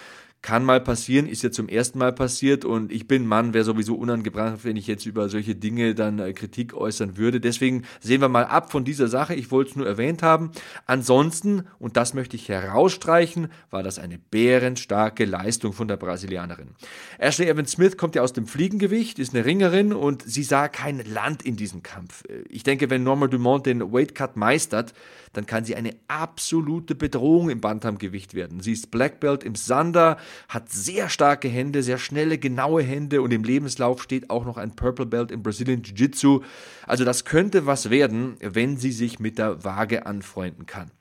Kann 0.41 0.63
mal 0.63 0.79
passieren, 0.79 1.27
ist 1.27 1.43
ja 1.43 1.51
zum 1.51 1.67
ersten 1.67 1.99
Mal 1.99 2.13
passiert 2.13 2.63
und 2.63 2.93
ich 2.93 3.07
bin 3.07 3.27
Mann, 3.27 3.53
wäre 3.53 3.65
sowieso 3.65 3.95
unangebracht, 3.95 4.63
wenn 4.63 4.77
ich 4.77 4.87
jetzt 4.87 5.05
über 5.05 5.27
solche 5.27 5.53
Dinge 5.53 5.95
dann 5.95 6.19
äh, 6.19 6.31
Kritik 6.31 6.73
äußern 6.73 7.17
würde. 7.17 7.41
Deswegen 7.41 7.83
sehen 7.99 8.21
wir 8.21 8.29
mal 8.29 8.45
ab 8.45 8.71
von 8.71 8.85
dieser 8.85 9.09
Sache. 9.09 9.35
Ich 9.35 9.51
wollte 9.51 9.71
es 9.71 9.75
nur 9.75 9.85
erwähnt 9.85 10.23
haben. 10.23 10.51
Ansonsten, 10.85 11.63
und 11.77 11.97
das 11.97 12.13
möchte 12.13 12.37
ich 12.37 12.47
herausstreichen, 12.47 13.49
war 13.69 13.83
das 13.83 13.99
eine 13.99 14.17
bärenstarke 14.17 15.25
Leistung 15.25 15.73
von 15.73 15.89
der 15.89 15.97
Brasilianerin. 15.97 16.69
Ashley 17.17 17.49
Evans 17.49 17.71
Smith 17.71 17.97
kommt 17.97 18.15
ja 18.15 18.21
aus 18.21 18.31
dem 18.31 18.47
Fliegengewicht, 18.47 19.19
ist 19.19 19.35
eine 19.35 19.43
Ringerin 19.43 19.91
und 19.91 20.23
sie 20.23 20.43
sah 20.43 20.69
kein 20.69 21.03
Land 21.05 21.43
in 21.43 21.57
diesem 21.57 21.83
Kampf. 21.83 22.23
Ich 22.47 22.63
denke, 22.63 22.89
wenn 22.89 23.03
Norma 23.03 23.27
Dumont 23.27 23.65
den 23.65 23.91
Weight 23.91 24.15
Cut 24.15 24.37
meistert, 24.37 24.93
dann 25.33 25.45
kann 25.45 25.65
sie 25.65 25.75
eine 25.75 25.95
absolute 26.07 26.95
Bedrohung 26.95 27.49
im 27.49 27.61
Bantamgewicht 27.61 28.33
werden. 28.33 28.61
Sie 28.61 28.71
ist 28.71 28.89
Black 28.89 29.19
Belt 29.19 29.43
im 29.43 29.55
Sander, 29.55 30.17
hat 30.47 30.69
sehr 30.69 31.09
starke 31.09 31.47
Hände, 31.47 31.83
sehr 31.83 31.97
schnelle, 31.97 32.37
genaue 32.37 32.83
Hände 32.83 33.21
und 33.21 33.31
im 33.31 33.43
Lebenslauf 33.43 34.03
steht 34.03 34.29
auch 34.29 34.45
noch 34.45 34.57
ein 34.57 34.75
Purple 34.75 35.05
Belt 35.05 35.31
im 35.31 35.43
Brazilian 35.43 35.81
Jiu-Jitsu. 35.81 36.41
Also 36.85 37.05
das 37.05 37.25
könnte 37.25 37.65
was 37.65 37.89
werden, 37.89 38.37
wenn 38.41 38.77
sie 38.77 38.91
sich 38.91 39.19
mit 39.19 39.37
der 39.37 39.63
Waage 39.63 40.05
anfreunden 40.05 40.65
kann. 40.65 40.91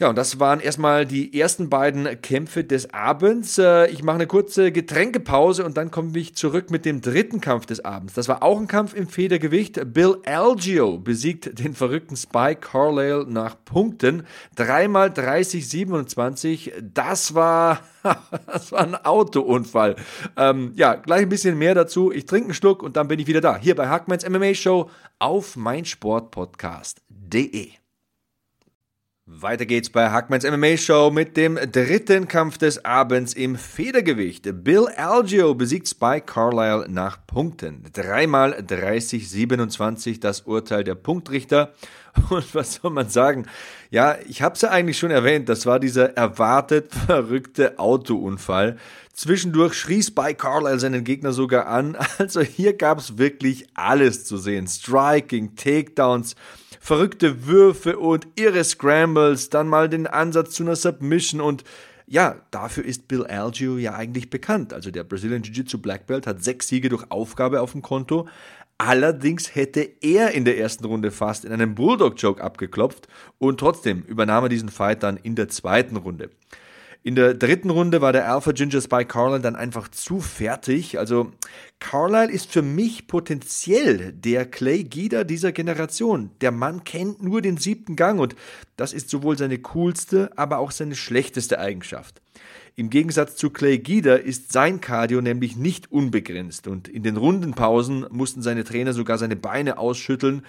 Ja, 0.00 0.10
und 0.10 0.16
das 0.16 0.38
waren 0.38 0.60
erstmal 0.60 1.06
die 1.06 1.40
ersten 1.40 1.68
beiden 1.68 2.22
Kämpfe 2.22 2.62
des 2.62 2.94
Abends. 2.94 3.58
Äh, 3.58 3.88
ich 3.88 4.04
mache 4.04 4.14
eine 4.14 4.28
kurze 4.28 4.70
Getränkepause 4.70 5.64
und 5.64 5.76
dann 5.76 5.90
komme 5.90 6.16
ich 6.16 6.36
zurück 6.36 6.70
mit 6.70 6.84
dem 6.84 7.00
dritten 7.00 7.40
Kampf 7.40 7.66
des 7.66 7.84
Abends. 7.84 8.14
Das 8.14 8.28
war 8.28 8.44
auch 8.44 8.60
ein 8.60 8.68
Kampf 8.68 8.94
im 8.94 9.08
Federgewicht. 9.08 9.92
Bill 9.92 10.18
Algio 10.24 10.98
besiegt 10.98 11.58
den 11.58 11.74
verrückten 11.74 12.16
Spike 12.16 12.60
Carlyle 12.60 13.26
nach 13.28 13.56
Punkten. 13.64 14.24
Dreimal 14.54 15.08
30-27. 15.08 16.74
Das 16.94 17.34
war, 17.34 17.80
das 18.46 18.70
war 18.70 18.82
ein 18.82 18.94
Autounfall. 18.94 19.96
Ähm, 20.36 20.74
ja, 20.76 20.94
gleich 20.94 21.22
ein 21.22 21.28
bisschen 21.28 21.58
mehr 21.58 21.74
dazu. 21.74 22.12
Ich 22.12 22.26
trinke 22.26 22.44
einen 22.44 22.54
Schluck 22.54 22.84
und 22.84 22.96
dann 22.96 23.08
bin 23.08 23.18
ich 23.18 23.26
wieder 23.26 23.40
da. 23.40 23.56
Hier 23.56 23.74
bei 23.74 23.88
Hackmans 23.88 24.24
MMA 24.28 24.54
Show 24.54 24.90
auf 25.18 25.56
meinsportpodcast.de. 25.56 27.70
Weiter 29.30 29.66
geht's 29.66 29.90
bei 29.90 30.08
Hackmans 30.08 30.42
MMA 30.44 30.78
Show 30.78 31.10
mit 31.10 31.36
dem 31.36 31.56
dritten 31.56 32.28
Kampf 32.28 32.56
des 32.56 32.82
Abends 32.86 33.34
im 33.34 33.56
Federgewicht. 33.56 34.48
Bill 34.64 34.88
Algio 34.96 35.54
besiegt 35.54 35.86
Spike 35.86 36.24
Carlyle 36.24 36.86
nach 36.88 37.18
Punkten. 37.26 37.84
Dreimal 37.92 38.54
30-27 38.54 40.18
das 40.18 40.40
Urteil 40.40 40.82
der 40.82 40.94
Punktrichter. 40.94 41.74
Und 42.30 42.54
was 42.54 42.76
soll 42.76 42.90
man 42.90 43.10
sagen? 43.10 43.44
Ja, 43.90 44.16
ich 44.26 44.40
habe 44.40 44.54
es 44.54 44.62
ja 44.62 44.70
eigentlich 44.70 44.98
schon 44.98 45.10
erwähnt, 45.10 45.50
das 45.50 45.66
war 45.66 45.78
dieser 45.78 46.16
erwartet 46.16 46.94
verrückte 46.94 47.78
Autounfall. 47.78 48.78
Zwischendurch 49.12 49.74
schrie 49.74 50.02
Spike 50.02 50.36
Carlyle 50.36 50.78
seinen 50.78 51.04
Gegner 51.04 51.32
sogar 51.32 51.66
an. 51.66 51.98
Also 52.18 52.40
hier 52.40 52.72
gab's 52.72 53.18
wirklich 53.18 53.66
alles 53.74 54.24
zu 54.24 54.38
sehen. 54.38 54.66
Striking, 54.66 55.54
Takedowns, 55.54 56.34
verrückte 56.88 57.46
Würfe 57.46 57.98
und 57.98 58.26
irre 58.36 58.64
Scrambles, 58.64 59.50
dann 59.50 59.68
mal 59.68 59.90
den 59.90 60.06
Ansatz 60.06 60.54
zu 60.54 60.62
einer 60.62 60.74
Submission 60.74 61.42
und 61.42 61.62
ja, 62.06 62.40
dafür 62.50 62.82
ist 62.86 63.08
Bill 63.08 63.26
Algio 63.26 63.76
ja 63.76 63.94
eigentlich 63.94 64.30
bekannt. 64.30 64.72
Also 64.72 64.90
der 64.90 65.04
Brazilian 65.04 65.42
Jiu-Jitsu 65.42 65.76
Black 65.82 66.06
Belt 66.06 66.26
hat 66.26 66.42
sechs 66.42 66.66
Siege 66.68 66.88
durch 66.88 67.10
Aufgabe 67.10 67.60
auf 67.60 67.72
dem 67.72 67.82
Konto. 67.82 68.26
Allerdings 68.78 69.54
hätte 69.54 69.86
er 70.00 70.30
in 70.30 70.46
der 70.46 70.56
ersten 70.56 70.86
Runde 70.86 71.10
fast 71.10 71.44
in 71.44 71.52
einem 71.52 71.74
Bulldog-Joke 71.74 72.42
abgeklopft 72.42 73.06
und 73.36 73.60
trotzdem 73.60 74.00
übernahm 74.04 74.44
er 74.44 74.48
diesen 74.48 74.70
Fight 74.70 75.02
dann 75.02 75.18
in 75.18 75.34
der 75.34 75.50
zweiten 75.50 75.96
Runde. 75.96 76.30
In 77.08 77.14
der 77.14 77.32
dritten 77.32 77.70
Runde 77.70 78.02
war 78.02 78.12
der 78.12 78.30
Alpha 78.30 78.52
Ginger 78.52 78.82
Spy 78.82 79.06
Carlyle 79.06 79.40
dann 79.40 79.56
einfach 79.56 79.88
zu 79.88 80.20
fertig. 80.20 80.98
Also 80.98 81.32
Carlyle 81.78 82.30
ist 82.30 82.52
für 82.52 82.60
mich 82.60 83.06
potenziell 83.06 84.12
der 84.12 84.44
Clay 84.44 84.84
Guida 84.84 85.24
dieser 85.24 85.52
Generation. 85.52 86.32
Der 86.42 86.52
Mann 86.52 86.84
kennt 86.84 87.22
nur 87.22 87.40
den 87.40 87.56
siebten 87.56 87.96
Gang 87.96 88.20
und 88.20 88.36
das 88.76 88.92
ist 88.92 89.08
sowohl 89.08 89.38
seine 89.38 89.56
coolste, 89.56 90.36
aber 90.36 90.58
auch 90.58 90.70
seine 90.70 90.96
schlechteste 90.96 91.58
Eigenschaft. 91.58 92.20
Im 92.76 92.90
Gegensatz 92.90 93.36
zu 93.36 93.48
Clay 93.48 93.78
Guida 93.78 94.16
ist 94.16 94.52
sein 94.52 94.82
Cardio 94.82 95.22
nämlich 95.22 95.56
nicht 95.56 95.90
unbegrenzt 95.90 96.68
und 96.68 96.88
in 96.88 97.04
den 97.04 97.16
Rundenpausen 97.16 98.04
mussten 98.10 98.42
seine 98.42 98.64
Trainer 98.64 98.92
sogar 98.92 99.16
seine 99.16 99.36
Beine 99.36 99.78
ausschütteln, 99.78 100.42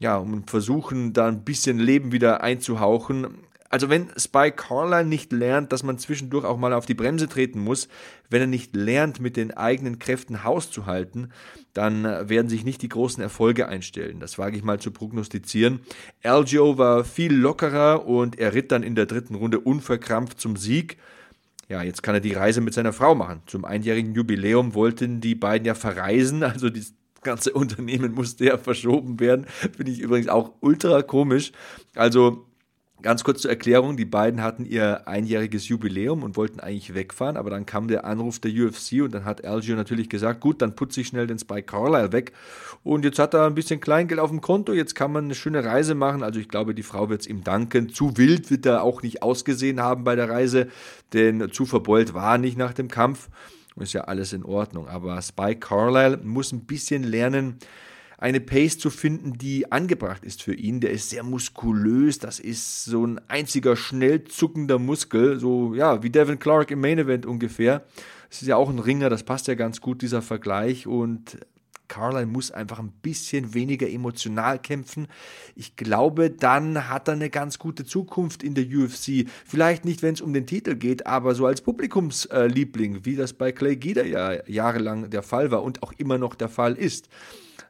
ja, 0.00 0.16
um 0.16 0.42
versuchen, 0.48 1.12
da 1.12 1.28
ein 1.28 1.44
bisschen 1.44 1.78
Leben 1.78 2.10
wieder 2.10 2.42
einzuhauchen. 2.42 3.28
Also 3.70 3.88
wenn 3.88 4.08
Spike 4.16 4.56
Carlyle 4.56 5.06
nicht 5.06 5.32
lernt, 5.32 5.72
dass 5.72 5.84
man 5.84 5.96
zwischendurch 5.96 6.44
auch 6.44 6.58
mal 6.58 6.72
auf 6.72 6.86
die 6.86 6.94
Bremse 6.94 7.28
treten 7.28 7.60
muss, 7.60 7.88
wenn 8.28 8.40
er 8.40 8.48
nicht 8.48 8.74
lernt, 8.74 9.20
mit 9.20 9.36
den 9.36 9.56
eigenen 9.56 10.00
Kräften 10.00 10.42
Haus 10.42 10.72
zu 10.72 10.86
halten, 10.86 11.30
dann 11.72 12.02
werden 12.28 12.48
sich 12.48 12.64
nicht 12.64 12.82
die 12.82 12.88
großen 12.88 13.22
Erfolge 13.22 13.68
einstellen. 13.68 14.18
Das 14.18 14.38
wage 14.38 14.56
ich 14.56 14.64
mal 14.64 14.80
zu 14.80 14.90
prognostizieren. 14.90 15.80
Algio 16.24 16.78
war 16.78 17.04
viel 17.04 17.32
lockerer 17.32 18.06
und 18.06 18.40
er 18.40 18.54
ritt 18.54 18.72
dann 18.72 18.82
in 18.82 18.96
der 18.96 19.06
dritten 19.06 19.36
Runde 19.36 19.60
unverkrampft 19.60 20.40
zum 20.40 20.56
Sieg. 20.56 20.96
Ja, 21.68 21.84
jetzt 21.84 22.02
kann 22.02 22.16
er 22.16 22.20
die 22.20 22.32
Reise 22.32 22.60
mit 22.60 22.74
seiner 22.74 22.92
Frau 22.92 23.14
machen. 23.14 23.42
Zum 23.46 23.64
einjährigen 23.64 24.14
Jubiläum 24.16 24.74
wollten 24.74 25.20
die 25.20 25.36
beiden 25.36 25.64
ja 25.64 25.76
verreisen, 25.76 26.42
also 26.42 26.68
das 26.68 26.92
ganze 27.22 27.52
Unternehmen 27.54 28.14
musste 28.14 28.46
ja 28.46 28.58
verschoben 28.58 29.20
werden. 29.20 29.46
Finde 29.76 29.92
ich 29.92 30.00
übrigens 30.00 30.26
auch 30.26 30.54
ultra 30.58 31.02
komisch. 31.02 31.52
Also 31.94 32.49
Ganz 33.02 33.24
kurz 33.24 33.40
zur 33.40 33.50
Erklärung, 33.50 33.96
die 33.96 34.04
beiden 34.04 34.42
hatten 34.42 34.66
ihr 34.66 35.08
einjähriges 35.08 35.68
Jubiläum 35.68 36.22
und 36.22 36.36
wollten 36.36 36.60
eigentlich 36.60 36.94
wegfahren, 36.94 37.38
aber 37.38 37.48
dann 37.48 37.64
kam 37.64 37.88
der 37.88 38.04
Anruf 38.04 38.40
der 38.40 38.50
UFC 38.50 39.02
und 39.02 39.14
dann 39.14 39.24
hat 39.24 39.44
Algio 39.44 39.74
natürlich 39.74 40.10
gesagt, 40.10 40.40
gut, 40.40 40.60
dann 40.60 40.74
putze 40.74 41.00
ich 41.00 41.06
schnell 41.06 41.26
den 41.26 41.38
Spike 41.38 41.62
Carlyle 41.62 42.12
weg. 42.12 42.32
Und 42.84 43.04
jetzt 43.04 43.18
hat 43.18 43.32
er 43.32 43.46
ein 43.46 43.54
bisschen 43.54 43.80
Kleingeld 43.80 44.20
auf 44.20 44.28
dem 44.28 44.42
Konto, 44.42 44.74
jetzt 44.74 44.94
kann 44.94 45.12
man 45.12 45.24
eine 45.24 45.34
schöne 45.34 45.64
Reise 45.64 45.94
machen, 45.94 46.22
also 46.22 46.40
ich 46.40 46.48
glaube, 46.48 46.74
die 46.74 46.82
Frau 46.82 47.08
wird 47.08 47.22
es 47.22 47.26
ihm 47.26 47.42
danken. 47.42 47.88
Zu 47.88 48.18
wild 48.18 48.50
wird 48.50 48.66
er 48.66 48.82
auch 48.82 49.02
nicht 49.02 49.22
ausgesehen 49.22 49.80
haben 49.80 50.04
bei 50.04 50.14
der 50.14 50.28
Reise, 50.28 50.68
denn 51.14 51.50
zu 51.50 51.64
verbeult 51.64 52.12
war 52.12 52.34
er 52.34 52.38
nicht 52.38 52.58
nach 52.58 52.74
dem 52.74 52.88
Kampf, 52.88 53.30
ist 53.76 53.94
ja 53.94 54.02
alles 54.02 54.34
in 54.34 54.44
Ordnung, 54.44 54.88
aber 54.88 55.22
Spike 55.22 55.60
Carlyle 55.60 56.18
muss 56.22 56.52
ein 56.52 56.66
bisschen 56.66 57.02
lernen, 57.02 57.56
eine 58.20 58.40
Pace 58.40 58.78
zu 58.78 58.90
finden, 58.90 59.38
die 59.38 59.72
angebracht 59.72 60.24
ist 60.24 60.42
für 60.42 60.54
ihn. 60.54 60.80
Der 60.80 60.90
ist 60.90 61.08
sehr 61.08 61.22
muskulös, 61.22 62.18
das 62.18 62.38
ist 62.38 62.84
so 62.84 63.06
ein 63.06 63.20
einziger 63.28 63.76
schnell 63.76 64.24
zuckender 64.24 64.78
Muskel, 64.78 65.40
so 65.40 65.74
ja, 65.74 66.02
wie 66.02 66.10
Devin 66.10 66.38
Clark 66.38 66.70
im 66.70 66.82
Main 66.82 66.98
Event 66.98 67.24
ungefähr. 67.24 67.84
Das 68.28 68.42
ist 68.42 68.48
ja 68.48 68.56
auch 68.56 68.68
ein 68.68 68.78
Ringer, 68.78 69.08
das 69.08 69.24
passt 69.24 69.48
ja 69.48 69.54
ganz 69.54 69.80
gut, 69.80 70.02
dieser 70.02 70.20
Vergleich. 70.20 70.86
Und 70.86 71.38
Carline 71.88 72.26
muss 72.26 72.50
einfach 72.50 72.78
ein 72.78 72.92
bisschen 73.02 73.54
weniger 73.54 73.88
emotional 73.88 74.58
kämpfen. 74.58 75.08
Ich 75.56 75.76
glaube, 75.76 76.30
dann 76.30 76.90
hat 76.90 77.08
er 77.08 77.14
eine 77.14 77.30
ganz 77.30 77.58
gute 77.58 77.84
Zukunft 77.84 78.42
in 78.42 78.54
der 78.54 78.66
UFC. 78.66 79.26
Vielleicht 79.46 79.86
nicht, 79.86 80.02
wenn 80.02 80.14
es 80.14 80.20
um 80.20 80.34
den 80.34 80.46
Titel 80.46 80.76
geht, 80.76 81.06
aber 81.06 81.34
so 81.34 81.46
als 81.46 81.62
Publikumsliebling, 81.62 83.06
wie 83.06 83.16
das 83.16 83.32
bei 83.32 83.50
Clay 83.50 83.76
Guida 83.76 84.04
ja 84.04 84.46
jahrelang 84.46 85.08
der 85.08 85.22
Fall 85.22 85.50
war 85.50 85.62
und 85.62 85.82
auch 85.82 85.92
immer 85.96 86.18
noch 86.18 86.34
der 86.34 86.50
Fall 86.50 86.74
ist. 86.74 87.08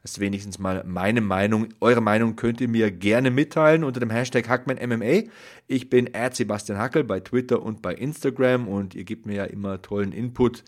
Das 0.01 0.13
ist 0.13 0.19
wenigstens 0.19 0.57
mal 0.57 0.83
meine 0.85 1.21
Meinung. 1.21 1.69
Eure 1.79 2.01
Meinung 2.01 2.35
könnt 2.35 2.59
ihr 2.59 2.67
mir 2.67 2.89
gerne 2.89 3.29
mitteilen 3.29 3.83
unter 3.83 3.99
dem 3.99 4.09
Hashtag 4.09 4.49
HackmanMMA. 4.49 5.29
Ich 5.67 5.89
bin 5.89 6.09
Sebastian 6.31 6.79
Hackel 6.79 7.03
bei 7.03 7.19
Twitter 7.19 7.61
und 7.61 7.83
bei 7.83 7.93
Instagram 7.93 8.67
und 8.67 8.95
ihr 8.95 9.03
gebt 9.03 9.27
mir 9.27 9.35
ja 9.35 9.43
immer 9.45 9.81
tollen 9.81 10.11
Input. 10.11 10.63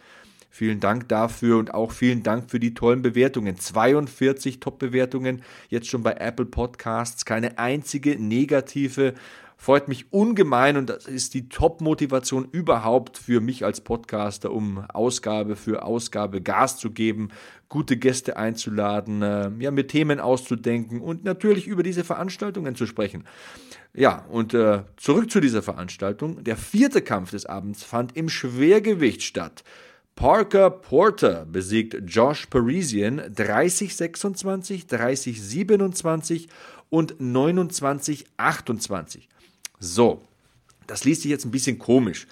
Vielen 0.52 0.80
Dank 0.80 1.10
dafür 1.10 1.58
und 1.58 1.74
auch 1.74 1.92
vielen 1.92 2.22
Dank 2.22 2.52
für 2.52 2.60
die 2.60 2.76
tollen 2.76 3.02
Bewertungen. 3.02 3.58
42 3.58 4.60
Top-Bewertungen 4.60 5.42
jetzt 5.70 5.88
schon 5.88 6.04
bei 6.04 6.14
Apple 6.14 6.46
Podcasts. 6.46 7.26
Keine 7.26 7.58
einzige 7.58 8.22
negative 8.22 9.16
freut 9.64 9.88
mich 9.88 10.12
ungemein 10.12 10.76
und 10.76 10.90
das 10.90 11.06
ist 11.06 11.34
die 11.34 11.48
Top-Motivation 11.48 12.50
überhaupt 12.52 13.18
für 13.18 13.40
mich 13.40 13.64
als 13.64 13.80
Podcaster, 13.80 14.52
um 14.52 14.84
Ausgabe 14.90 15.56
für 15.56 15.86
Ausgabe 15.86 16.42
Gas 16.42 16.78
zu 16.78 16.92
geben, 16.92 17.30
gute 17.70 17.96
Gäste 17.96 18.36
einzuladen, 18.36 19.22
äh, 19.22 19.50
ja, 19.60 19.72
mit 19.72 19.88
Themen 19.88 20.20
auszudenken 20.20 21.00
und 21.00 21.24
natürlich 21.24 21.66
über 21.66 21.82
diese 21.82 22.04
Veranstaltungen 22.04 22.76
zu 22.76 22.86
sprechen. 22.86 23.24
Ja, 23.94 24.26
und 24.30 24.54
äh, 24.54 24.82
zurück 24.98 25.32
zu 25.32 25.40
dieser 25.40 25.62
Veranstaltung. 25.62 26.44
Der 26.44 26.58
vierte 26.58 27.02
Kampf 27.02 27.32
des 27.32 27.46
Abends 27.46 27.86
fand 27.86 28.18
im 28.18 28.28
Schwergewicht 28.28 29.24
statt. 29.24 29.64
Parker 30.16 30.72
Porter 30.72 31.46
besiegt 31.46 32.02
Josh 32.06 32.48
Parisian 32.48 33.22
30-26, 33.22 34.90
30-27 34.90 36.50
und 36.90 37.16
29-28. 37.16 39.30
So, 39.84 40.22
das 40.88 41.04
liest 41.04 41.24
sich 41.24 41.32
jetzt 41.32 41.44
ein 41.44 41.52
bisschen 41.52 41.78
komisch. 41.78 42.26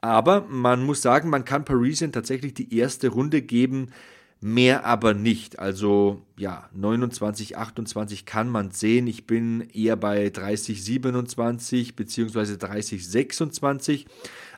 Aber 0.00 0.40
man 0.48 0.84
muss 0.84 1.02
sagen, 1.02 1.30
man 1.30 1.44
kann 1.44 1.64
Parisian 1.64 2.10
tatsächlich 2.10 2.52
die 2.52 2.76
erste 2.76 3.08
Runde 3.08 3.42
geben, 3.42 3.92
mehr 4.40 4.84
aber 4.84 5.14
nicht. 5.14 5.60
Also 5.60 6.22
ja, 6.36 6.68
29, 6.74 7.56
28 7.56 8.26
kann 8.26 8.48
man 8.48 8.72
sehen. 8.72 9.06
Ich 9.06 9.24
bin 9.24 9.68
eher 9.72 9.94
bei 9.94 10.30
30, 10.30 10.84
27 10.84 11.94
beziehungsweise 11.94 12.58
30, 12.58 13.08
26. 13.08 14.06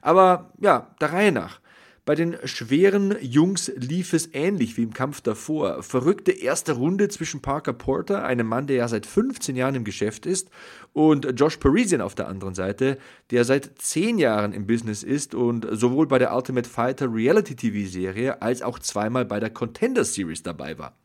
Aber 0.00 0.50
ja, 0.58 0.94
der 1.02 1.12
Reihe 1.12 1.32
nach. 1.32 1.60
Bei 2.08 2.14
den 2.14 2.38
schweren 2.44 3.16
Jungs 3.20 3.70
lief 3.76 4.14
es 4.14 4.30
ähnlich 4.32 4.78
wie 4.78 4.82
im 4.82 4.94
Kampf 4.94 5.20
davor. 5.20 5.82
Verrückte 5.82 6.32
erste 6.32 6.72
Runde 6.72 7.10
zwischen 7.10 7.42
Parker 7.42 7.74
Porter, 7.74 8.24
einem 8.24 8.46
Mann, 8.46 8.66
der 8.66 8.76
ja 8.76 8.88
seit 8.88 9.04
15 9.04 9.56
Jahren 9.56 9.74
im 9.74 9.84
Geschäft 9.84 10.24
ist, 10.24 10.48
und 10.94 11.38
Josh 11.38 11.58
Parisian 11.58 12.00
auf 12.00 12.14
der 12.14 12.28
anderen 12.28 12.54
Seite, 12.54 12.96
der 13.30 13.44
seit 13.44 13.72
10 13.76 14.16
Jahren 14.16 14.54
im 14.54 14.66
Business 14.66 15.02
ist 15.02 15.34
und 15.34 15.66
sowohl 15.70 16.06
bei 16.06 16.18
der 16.18 16.34
Ultimate 16.34 16.66
Fighter 16.66 17.12
Reality 17.12 17.54
TV 17.54 17.86
Serie 17.90 18.40
als 18.40 18.62
auch 18.62 18.78
zweimal 18.78 19.26
bei 19.26 19.38
der 19.38 19.50
Contender 19.50 20.06
Series 20.06 20.42
dabei 20.42 20.78
war. 20.78 20.96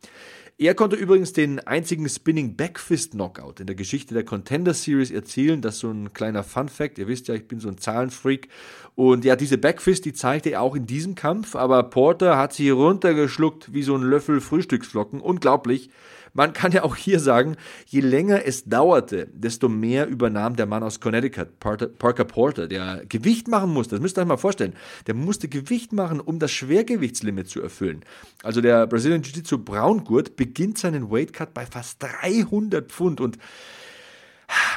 Er 0.60 0.76
konnte 0.76 0.96
übrigens 0.96 1.34
den 1.34 1.60
einzigen 1.60 2.08
Spinning 2.08 2.56
Backfist 2.56 3.14
Knockout 3.14 3.60
in 3.60 3.66
der 3.66 3.76
Geschichte 3.76 4.14
der 4.14 4.24
Contender 4.24 4.76
Series 4.76 5.10
erzielen. 5.10 5.62
Das 5.62 5.76
ist 5.76 5.80
so 5.82 5.90
ein 5.90 6.14
kleiner 6.14 6.44
Fun 6.44 6.70
Fact. 6.70 7.00
Ihr 7.00 7.08
wisst 7.08 7.28
ja, 7.28 7.34
ich 7.34 7.48
bin 7.48 7.60
so 7.60 7.70
ein 7.70 7.80
Zahlenfreak. 7.80 8.50
Und 8.94 9.26
ja, 9.26 9.36
diese 9.36 9.58
Backfist, 9.58 10.06
die 10.06 10.14
zeigte 10.14 10.52
er 10.52 10.62
auch 10.62 10.76
in 10.76 10.86
diesem 10.86 11.16
Kampf. 11.16 11.56
Aber 11.56 11.82
Porter 11.82 12.38
hat 12.38 12.54
sie 12.54 12.70
runtergeschluckt 12.70 13.74
wie 13.74 13.82
so 13.82 13.96
ein 13.96 14.04
Löffel 14.04 14.42
Frühstücksflocken. 14.42 15.22
Unglaublich. 15.22 15.90
Man 16.34 16.54
kann 16.54 16.72
ja 16.72 16.84
auch 16.84 16.96
hier 16.96 17.20
sagen, 17.20 17.56
je 17.86 18.00
länger 18.00 18.46
es 18.46 18.63
dauerte, 18.63 19.28
desto 19.34 19.70
mehr 19.70 20.08
übernahm 20.08 20.56
der 20.56 20.66
Mann 20.66 20.82
aus 20.82 21.00
Connecticut, 21.00 21.60
Parker 21.60 22.25
Porter, 22.25 22.68
der 22.68 23.04
Gewicht 23.08 23.48
machen 23.48 23.72
musste. 23.72 23.96
Das 23.96 24.02
müsst 24.02 24.18
ihr 24.18 24.22
euch 24.22 24.28
mal 24.28 24.38
vorstellen. 24.38 24.74
Der 25.06 25.13
musste 25.13 25.48
Gewicht 25.48 25.94
machen, 25.94 26.20
um 26.20 26.40
das 26.40 26.52
Schwergewichtslimit 26.52 27.50
zu 27.50 27.62
erfüllen. 27.62 28.04
Also 28.42 28.62
der 28.62 28.88
Brazilian 28.88 29.22
Jiu-Jitsu 29.22 29.60
Braungurt 29.60 30.36
beginnt 30.36 30.80
seinen 30.80 31.12
Weightcut 31.12 31.54
bei 31.54 31.68
fast 31.68 32.02
300 32.02 32.92
Pfund 32.92 33.22
und 33.22 33.38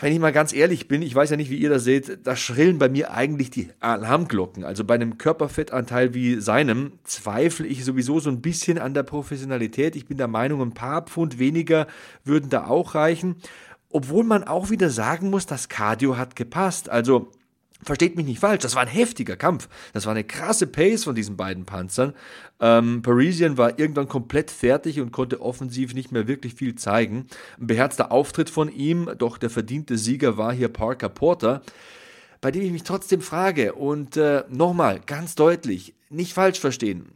wenn 0.01 0.13
ich 0.13 0.19
mal 0.19 0.33
ganz 0.33 0.53
ehrlich 0.53 0.89
bin, 0.89 1.03
ich 1.03 1.15
weiß 1.15 1.31
ja 1.31 1.37
nicht, 1.37 1.51
wie 1.51 1.59
ihr 1.59 1.71
das 1.71 1.85
seht, 1.85 2.27
da 2.27 2.37
schrillen 2.37 2.79
bei 2.79 2.89
mir 2.89 3.13
eigentlich 3.13 3.51
die 3.51 3.71
Alarmglocken. 3.81 4.65
Also 4.65 4.85
bei 4.85 4.95
einem 4.95 5.19
Körperfettanteil 5.19 6.15
wie 6.15 6.41
seinem 6.41 6.93
zweifle 7.05 7.67
ich 7.67 7.85
sowieso 7.85 8.21
so 8.21 8.31
ein 8.31 8.43
bisschen 8.43 8.79
an 8.79 8.95
der 8.95 9.03
Professionalität. 9.03 9.97
Ich 9.97 10.07
bin 10.07 10.19
der 10.19 10.29
Meinung, 10.29 10.61
ein 10.63 10.75
paar 10.75 11.03
Pfund 11.03 11.39
weniger 11.39 11.87
würden 12.25 12.51
da 12.51 12.67
auch 12.67 12.95
reichen. 12.95 13.37
Obwohl 13.91 14.25
man 14.25 14.45
auch 14.45 14.71
wieder 14.71 14.91
sagen 14.91 15.31
muss, 15.31 15.47
das 15.47 15.69
Cardio 15.69 16.17
hat 16.17 16.37
gepasst. 16.37 16.91
Also 16.91 17.31
Versteht 17.83 18.17
mich 18.17 18.25
nicht 18.25 18.41
falsch, 18.41 18.63
das 18.63 18.75
war 18.75 18.83
ein 18.83 18.89
heftiger 18.89 19.37
Kampf. 19.37 19.69
Das 19.93 20.07
war 20.07 20.13
eine 20.13 20.25
krasse 20.25 20.67
Pace 20.67 21.05
von 21.05 21.15
diesen 21.15 21.37
beiden 21.37 21.67
Panzern. 21.67 22.15
Ähm, 22.59 23.03
Parisian 23.03 23.59
war 23.59 23.79
irgendwann 23.79 24.09
komplett 24.09 24.51
fertig 24.51 24.99
und 24.99 25.13
konnte 25.13 25.43
offensiv 25.43 25.93
nicht 25.93 26.11
mehr 26.11 26.27
wirklich 26.27 26.55
viel 26.55 26.75
zeigen. 26.75 27.27
Ein 27.61 27.67
beherzter 27.67 28.13
Auftritt 28.13 28.49
von 28.49 28.73
ihm, 28.73 29.11
doch 29.19 29.37
der 29.37 29.51
verdiente 29.51 29.99
Sieger 29.99 30.39
war 30.39 30.55
hier 30.55 30.69
Parker 30.69 31.11
Porter, 31.11 31.61
bei 32.41 32.51
dem 32.51 32.63
ich 32.63 32.73
mich 32.73 32.83
trotzdem 32.83 33.21
frage. 33.21 33.75
Und 33.75 34.17
äh, 34.17 34.45
nochmal, 34.49 35.01
ganz 35.05 35.35
deutlich, 35.35 35.95
nicht 36.09 36.33
falsch 36.33 36.59
verstehen. 36.59 37.16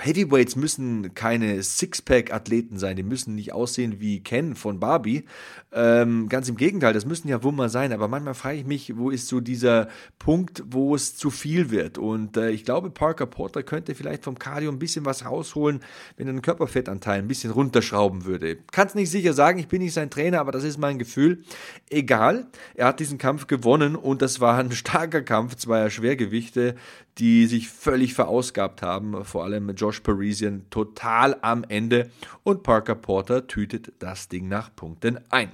Heavyweights 0.00 0.56
müssen 0.56 1.14
keine 1.14 1.62
Sixpack-Athleten 1.62 2.78
sein, 2.78 2.96
die 2.96 3.02
müssen 3.02 3.34
nicht 3.34 3.52
aussehen 3.52 4.00
wie 4.00 4.20
Ken 4.20 4.54
von 4.54 4.80
Barbie. 4.80 5.24
Ähm, 5.72 6.28
ganz 6.28 6.48
im 6.48 6.56
Gegenteil, 6.56 6.92
das 6.92 7.06
müssen 7.06 7.28
ja 7.28 7.42
Wummer 7.42 7.68
sein, 7.68 7.92
aber 7.92 8.08
manchmal 8.08 8.34
frage 8.34 8.58
ich 8.58 8.66
mich, 8.66 8.96
wo 8.96 9.10
ist 9.10 9.28
so 9.28 9.40
dieser 9.40 9.88
Punkt, 10.18 10.62
wo 10.70 10.94
es 10.94 11.16
zu 11.16 11.30
viel 11.30 11.70
wird. 11.70 11.98
Und 11.98 12.36
äh, 12.36 12.50
ich 12.50 12.64
glaube, 12.64 12.90
Parker 12.90 13.26
Porter 13.26 13.62
könnte 13.62 13.94
vielleicht 13.94 14.24
vom 14.24 14.38
Cardio 14.38 14.70
ein 14.70 14.78
bisschen 14.78 15.04
was 15.04 15.24
rausholen, 15.24 15.80
wenn 16.16 16.26
er 16.26 16.32
den 16.32 16.42
Körperfettanteil 16.42 17.18
ein 17.18 17.28
bisschen 17.28 17.50
runterschrauben 17.50 18.24
würde. 18.24 18.56
Kann 18.72 18.88
es 18.88 18.94
nicht 18.94 19.10
sicher 19.10 19.32
sagen, 19.32 19.58
ich 19.58 19.68
bin 19.68 19.82
nicht 19.82 19.94
sein 19.94 20.10
Trainer, 20.10 20.40
aber 20.40 20.52
das 20.52 20.64
ist 20.64 20.78
mein 20.78 20.98
Gefühl. 20.98 21.42
Egal, 21.90 22.46
er 22.74 22.86
hat 22.86 23.00
diesen 23.00 23.18
Kampf 23.18 23.46
gewonnen 23.46 23.96
und 23.96 24.22
das 24.22 24.40
war 24.40 24.58
ein 24.58 24.72
starker 24.72 25.22
Kampf 25.22 25.56
zweier 25.56 25.90
Schwergewichte, 25.90 26.74
die 27.18 27.46
sich 27.46 27.68
völlig 27.68 28.14
verausgabt 28.14 28.82
haben, 28.82 29.24
vor 29.24 29.44
allem 29.44 29.67
Josh 29.74 30.00
Parisian 30.00 30.66
total 30.70 31.36
am 31.42 31.64
Ende 31.68 32.10
und 32.44 32.62
Parker 32.62 32.94
Porter 32.94 33.46
tütet 33.46 33.92
das 33.98 34.28
Ding 34.28 34.48
nach 34.48 34.74
Punkten 34.74 35.20
ein. 35.30 35.50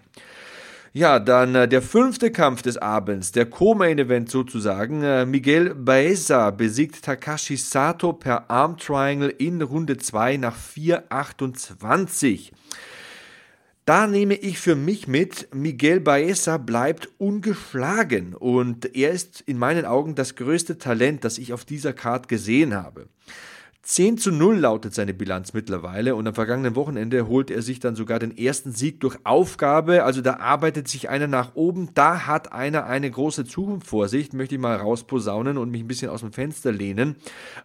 Ja, 0.96 1.18
dann 1.18 1.56
äh, 1.56 1.66
der 1.66 1.82
fünfte 1.82 2.30
Kampf 2.30 2.62
des 2.62 2.76
Abends, 2.76 3.32
der 3.32 3.46
Co-Main-Event 3.46 4.30
sozusagen. 4.30 5.02
Äh, 5.02 5.26
Miguel 5.26 5.74
Baeza 5.74 6.52
besiegt 6.52 7.04
Takashi 7.04 7.56
Sato 7.56 8.12
per 8.12 8.48
Arm 8.48 8.76
Triangle 8.78 9.30
in 9.30 9.60
Runde 9.60 9.96
2 9.96 10.36
nach 10.36 10.56
4,28. 10.56 12.52
Da 13.86 14.06
nehme 14.06 14.34
ich 14.34 14.60
für 14.60 14.76
mich 14.76 15.08
mit, 15.08 15.52
Miguel 15.52 15.98
Baeza 15.98 16.58
bleibt 16.58 17.08
ungeschlagen 17.18 18.34
und 18.34 18.96
er 18.96 19.10
ist 19.10 19.42
in 19.42 19.58
meinen 19.58 19.84
Augen 19.86 20.14
das 20.14 20.36
größte 20.36 20.78
Talent, 20.78 21.24
das 21.24 21.38
ich 21.38 21.52
auf 21.52 21.64
dieser 21.64 21.92
Card 21.92 22.28
gesehen 22.28 22.72
habe. 22.72 23.08
10 23.86 24.16
zu 24.16 24.32
0 24.32 24.56
lautet 24.60 24.94
seine 24.94 25.12
Bilanz 25.12 25.52
mittlerweile 25.52 26.14
und 26.14 26.26
am 26.26 26.34
vergangenen 26.34 26.74
Wochenende 26.74 27.28
holt 27.28 27.50
er 27.50 27.60
sich 27.60 27.80
dann 27.80 27.94
sogar 27.94 28.18
den 28.18 28.34
ersten 28.34 28.72
Sieg 28.72 28.98
durch 29.00 29.18
Aufgabe. 29.24 30.04
Also 30.04 30.22
da 30.22 30.38
arbeitet 30.38 30.88
sich 30.88 31.10
einer 31.10 31.26
nach 31.26 31.54
oben. 31.54 31.90
Da 31.92 32.26
hat 32.26 32.52
einer 32.54 32.86
eine 32.86 33.10
große 33.10 33.44
Zukunft 33.44 33.86
vor 33.86 34.08
sich. 34.08 34.32
Möchte 34.32 34.54
ich 34.54 34.60
mal 34.60 34.76
rausposaunen 34.76 35.58
und 35.58 35.70
mich 35.70 35.82
ein 35.82 35.86
bisschen 35.86 36.08
aus 36.08 36.20
dem 36.20 36.32
Fenster 36.32 36.72
lehnen. 36.72 37.16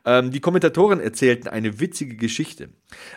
Ähm, 0.04 0.32
die 0.32 0.42
Kommentatoren 0.42 1.00
erzählten 1.00 1.48
eine 1.48 1.80
witzige 1.80 2.18
Geschichte. 2.18 2.68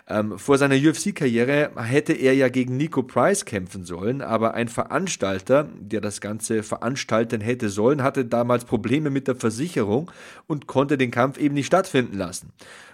Ähm, 0.07 0.39
vor 0.39 0.57
seiner 0.59 0.77
UFC-Karriere 0.77 1.73
hätte 1.77 2.13
er 2.13 2.35
ja 2.35 2.49
gegen 2.51 2.77
Nico 2.77 3.03
Price 3.03 3.45
kämpfen 3.45 3.85
sollen, 3.85 4.23
aber 4.23 4.55
ein 4.55 4.69
Veranstalter, 4.69 5.69
der 5.81 6.01
das 6.01 6.21
Ganze 6.21 6.63
veranstalten 6.63 7.41
hätte 7.41 7.69
sollen, 7.69 8.05
hatte 8.05 8.25
damals 8.25 8.65
Probleme 8.65 9.11
mit 9.11 9.27
der 9.27 9.35
Versicherung 9.35 10.09
und 10.47 10.69
konnte 10.69 10.97
den 10.97 11.11
Kampf 11.11 11.39
eben 11.39 11.55
nicht 11.55 11.67
stattfinden 11.67 12.17
lassen. 12.17 12.53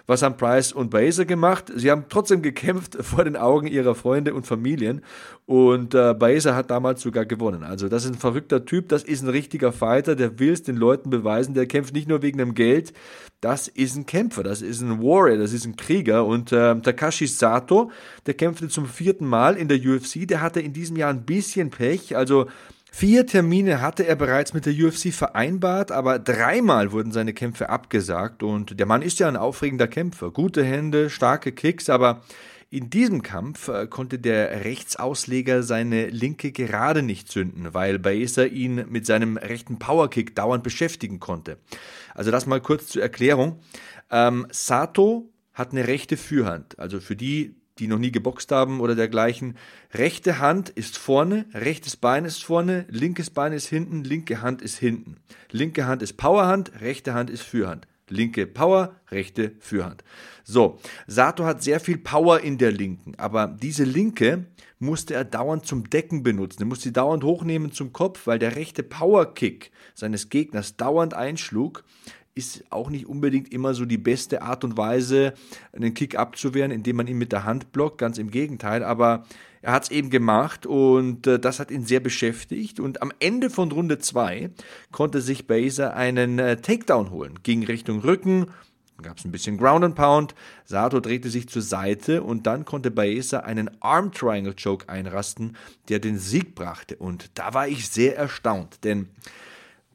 Was 0.09 0.23
haben 0.23 0.37
Price 0.37 0.73
und 0.73 0.89
Baser 0.89 1.23
gemacht? 1.23 1.71
Sie 1.75 1.91
haben 1.91 2.05
trotzdem 2.09 2.41
gekämpft 2.41 2.97
vor 3.01 3.25
den 3.25 3.35
Augen 3.35 3.67
ihrer 3.67 3.93
Freunde 3.93 4.33
und 4.33 4.47
Familien 4.47 5.03
und 5.45 5.93
äh, 5.93 6.15
Baser 6.15 6.55
hat 6.55 6.71
damals 6.71 7.03
sogar 7.03 7.27
gewonnen. 7.27 7.63
Also 7.63 7.89
das 7.89 8.05
ist 8.05 8.13
ein 8.13 8.17
verrückter 8.17 8.65
Typ, 8.65 8.89
das 8.89 9.03
ist 9.03 9.21
ein 9.21 9.29
richtiger 9.29 9.71
Fighter, 9.71 10.15
der 10.15 10.39
will 10.39 10.51
es 10.51 10.63
den 10.63 10.77
Leuten 10.77 11.11
beweisen, 11.11 11.53
der 11.53 11.67
kämpft 11.67 11.93
nicht 11.93 12.07
nur 12.07 12.23
wegen 12.23 12.39
dem 12.39 12.55
Geld, 12.55 12.91
das 13.39 13.67
ist 13.67 13.97
ein 13.97 14.07
Kämpfer, 14.07 14.41
das 14.41 14.63
ist 14.63 14.81
ein 14.81 14.99
Warrior, 14.99 15.37
das 15.37 15.53
ist 15.53 15.67
ein 15.67 15.75
Krieger 15.75 16.25
und 16.25 16.51
äh, 16.51 16.81
Takashi 16.81 17.27
Sato, 17.27 17.91
der 18.25 18.33
kämpfte 18.33 18.67
zum 18.67 18.87
vierten 18.87 19.27
Mal 19.27 19.57
in 19.57 19.67
der 19.67 19.77
UFC, 19.77 20.27
der 20.27 20.41
hatte 20.41 20.59
in 20.59 20.73
diesem 20.73 20.97
Jahr 20.97 21.11
ein 21.11 21.23
bisschen 21.23 21.69
Pech, 21.69 22.17
also 22.17 22.47
Vier 22.91 23.25
Termine 23.27 23.81
hatte 23.81 24.05
er 24.05 24.15
bereits 24.15 24.53
mit 24.53 24.65
der 24.65 24.73
UFC 24.73 25.13
vereinbart, 25.13 25.91
aber 25.91 26.19
dreimal 26.19 26.91
wurden 26.91 27.11
seine 27.11 27.33
Kämpfe 27.33 27.69
abgesagt 27.69 28.43
und 28.43 28.79
der 28.79 28.85
Mann 28.87 29.01
ist 29.01 29.19
ja 29.19 29.27
ein 29.27 29.37
aufregender 29.37 29.87
Kämpfer. 29.87 30.31
Gute 30.31 30.63
Hände, 30.63 31.09
starke 31.09 31.51
Kicks, 31.51 31.89
aber 31.89 32.23
in 32.71 32.89
diesem 32.89 33.23
Kampf 33.23 33.67
äh, 33.67 33.87
konnte 33.87 34.19
der 34.19 34.63
Rechtsausleger 34.63 35.63
seine 35.63 36.07
linke 36.07 36.51
gerade 36.51 37.01
nicht 37.01 37.27
zünden, 37.27 37.73
weil 37.73 37.97
Baeza 37.97 38.43
ihn 38.43 38.85
mit 38.89 39.05
seinem 39.05 39.37
rechten 39.37 39.79
Powerkick 39.79 40.35
dauernd 40.35 40.63
beschäftigen 40.63 41.19
konnte. 41.19 41.57
Also 42.13 42.31
das 42.31 42.45
mal 42.45 42.61
kurz 42.61 42.87
zur 42.87 43.01
Erklärung. 43.01 43.59
Ähm, 44.11 44.45
Sato 44.51 45.31
hat 45.53 45.71
eine 45.71 45.87
rechte 45.87 46.15
Führhand. 46.15 46.77
Also 46.77 46.99
für 46.99 47.15
die, 47.15 47.55
die 47.79 47.87
noch 47.87 47.97
nie 47.97 48.11
geboxt 48.11 48.51
haben 48.51 48.81
oder 48.81 48.95
dergleichen. 48.95 49.55
Rechte 49.93 50.39
Hand 50.39 50.69
ist 50.69 50.97
vorne, 50.97 51.45
rechtes 51.53 51.95
Bein 51.95 52.25
ist 52.25 52.43
vorne, 52.43 52.85
linkes 52.89 53.29
Bein 53.29 53.53
ist 53.53 53.67
hinten, 53.67 54.03
linke 54.03 54.41
Hand 54.41 54.61
ist 54.61 54.77
hinten. 54.77 55.17
Linke 55.51 55.87
Hand 55.87 56.01
ist 56.01 56.17
Powerhand, 56.17 56.81
rechte 56.81 57.13
Hand 57.13 57.29
ist 57.29 57.41
Fürhand. 57.41 57.87
Linke 58.09 58.47
Power, 58.47 58.95
rechte 59.11 59.53
Fürhand. 59.59 60.03
So, 60.43 60.79
Sato 61.07 61.45
hat 61.45 61.61
sehr 61.63 61.79
viel 61.79 61.97
Power 61.97 62.41
in 62.41 62.57
der 62.57 62.71
linken, 62.71 63.13
aber 63.17 63.47
diese 63.47 63.83
linke 63.83 64.45
musste 64.79 65.13
er 65.13 65.25
dauernd 65.25 65.65
zum 65.65 65.89
Decken 65.89 66.23
benutzen. 66.23 66.63
Er 66.63 66.65
musste 66.65 66.85
sie 66.85 66.93
dauernd 66.93 67.23
hochnehmen 67.23 67.71
zum 67.71 67.93
Kopf, 67.93 68.25
weil 68.25 68.39
der 68.39 68.55
rechte 68.55 68.81
Powerkick 68.81 69.71
seines 69.93 70.29
Gegners 70.29 70.77
dauernd 70.77 71.13
einschlug 71.13 71.83
ist 72.39 72.63
auch 72.71 72.89
nicht 72.89 73.05
unbedingt 73.05 73.53
immer 73.53 73.73
so 73.73 73.85
die 73.85 73.97
beste 73.97 74.41
Art 74.41 74.63
und 74.63 74.77
Weise, 74.77 75.33
einen 75.73 75.93
Kick 75.93 76.17
abzuwehren, 76.17 76.71
indem 76.71 76.95
man 76.95 77.07
ihn 77.07 77.17
mit 77.17 77.31
der 77.31 77.43
Hand 77.43 77.71
blockt. 77.71 77.99
Ganz 77.99 78.17
im 78.17 78.31
Gegenteil. 78.31 78.83
Aber 78.83 79.25
er 79.61 79.73
hat 79.73 79.83
es 79.83 79.91
eben 79.91 80.09
gemacht 80.09 80.65
und 80.65 81.27
äh, 81.27 81.39
das 81.39 81.59
hat 81.59 81.69
ihn 81.69 81.85
sehr 81.85 81.99
beschäftigt. 81.99 82.79
Und 82.79 83.01
am 83.01 83.11
Ende 83.19 83.49
von 83.49 83.71
Runde 83.71 83.99
2 83.99 84.49
konnte 84.91 85.21
sich 85.21 85.47
Baser 85.47 85.95
einen 85.95 86.39
äh, 86.39 86.57
Takedown 86.57 87.11
holen. 87.11 87.39
Ging 87.43 87.63
Richtung 87.65 87.99
Rücken, 87.99 88.47
gab 89.01 89.17
es 89.17 89.25
ein 89.25 89.31
bisschen 89.31 89.57
Ground 89.57 89.83
and 89.83 89.95
Pound. 89.95 90.35
Sato 90.65 90.99
drehte 90.99 91.29
sich 91.29 91.49
zur 91.49 91.61
Seite 91.61 92.23
und 92.23 92.47
dann 92.47 92.65
konnte 92.65 92.91
Baeza 92.91 93.39
einen 93.39 93.69
Arm 93.81 94.11
Triangle 94.11 94.55
Choke 94.55 94.87
einrasten, 94.89 95.57
der 95.89 95.99
den 95.99 96.17
Sieg 96.17 96.55
brachte. 96.55 96.95
Und 96.95 97.31
da 97.35 97.53
war 97.53 97.67
ich 97.67 97.89
sehr 97.89 98.17
erstaunt, 98.17 98.83
denn 98.83 99.09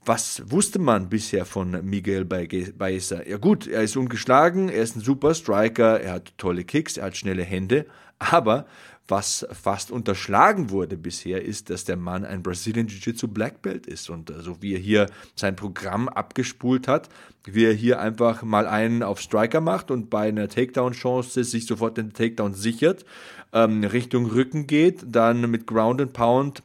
was 0.07 0.43
wusste 0.47 0.79
man 0.79 1.09
bisher 1.09 1.45
von 1.45 1.85
Miguel 1.85 2.25
Baeza? 2.25 3.23
Ja 3.27 3.39
gut, 3.39 3.67
er 3.67 3.83
ist 3.83 3.97
ungeschlagen, 3.97 4.69
er 4.69 4.83
ist 4.83 4.97
ein 4.97 5.01
super 5.01 5.35
Striker, 5.35 6.01
er 6.01 6.15
hat 6.15 6.33
tolle 6.39 6.65
Kicks, 6.65 6.97
er 6.97 7.07
hat 7.07 7.17
schnelle 7.17 7.43
Hände, 7.43 7.87
aber 8.19 8.67
Was 9.07 9.47
fast 9.53 9.91
unterschlagen 9.91 10.71
wurde 10.71 10.97
bisher, 10.97 11.45
ist, 11.45 11.69
dass 11.69 11.85
der 11.85 11.99
Mann 11.99 12.25
ein 12.25 12.43
Brazilian 12.43 12.87
Jiu-Jitsu 12.87 13.29
Black 13.29 13.61
Belt 13.61 13.87
ist. 13.87 14.09
Und 14.09 14.31
äh, 14.31 14.41
so 14.41 14.63
wie 14.63 14.73
er 14.73 14.79
hier 14.79 15.11
sein 15.37 15.57
Programm 15.57 16.09
abgespult 16.09 16.89
hat, 16.89 17.11
wie 17.45 17.67
er 17.67 17.75
hier 17.75 18.01
einfach 18.01 18.43
mal 18.43 18.67
einen 18.67 19.03
auf 19.03 19.21
Striker 19.21 19.61
macht 19.61 19.91
und 19.91 20.09
bei 20.09 20.29
einer 20.29 20.49
Takedown-Chance 20.49 21.45
sich 21.45 21.67
sofort 21.67 21.99
den 21.99 22.15
Takedown 22.15 22.55
sichert, 22.55 23.05
ähm, 23.53 23.85
Richtung 23.85 24.25
Rücken 24.25 24.67
geht, 24.67 25.05
dann 25.07 25.51
mit 25.51 25.67
Ground 25.67 26.01
and 26.01 26.13
Pound 26.15 26.63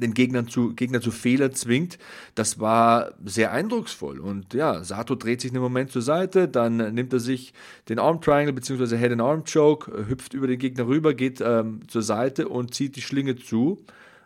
den 0.00 0.14
Gegner 0.14 0.46
zu, 0.46 0.74
Gegner 0.74 1.00
zu 1.00 1.10
Fehler 1.10 1.52
zwingt, 1.52 1.98
das 2.34 2.60
war 2.60 3.12
sehr 3.24 3.52
eindrucksvoll. 3.52 4.20
Und 4.20 4.54
ja, 4.54 4.84
Sato 4.84 5.14
dreht 5.14 5.40
sich 5.40 5.50
einen 5.50 5.62
Moment 5.62 5.90
zur 5.90 6.02
Seite, 6.02 6.48
dann 6.48 6.94
nimmt 6.94 7.12
er 7.12 7.20
sich 7.20 7.52
den 7.88 7.98
Arm 7.98 8.20
Triangle 8.20 8.52
bzw. 8.52 8.96
Head 8.96 9.12
and 9.12 9.22
Arm 9.22 9.44
Choke, 9.44 10.08
hüpft 10.08 10.34
über 10.34 10.46
den 10.46 10.58
Gegner 10.58 10.86
rüber, 10.86 11.14
geht 11.14 11.40
ähm, 11.40 11.80
zur 11.88 12.02
Seite 12.02 12.48
und 12.48 12.74
zieht 12.74 12.96
die 12.96 13.02
Schlinge 13.02 13.36
zu. 13.36 13.84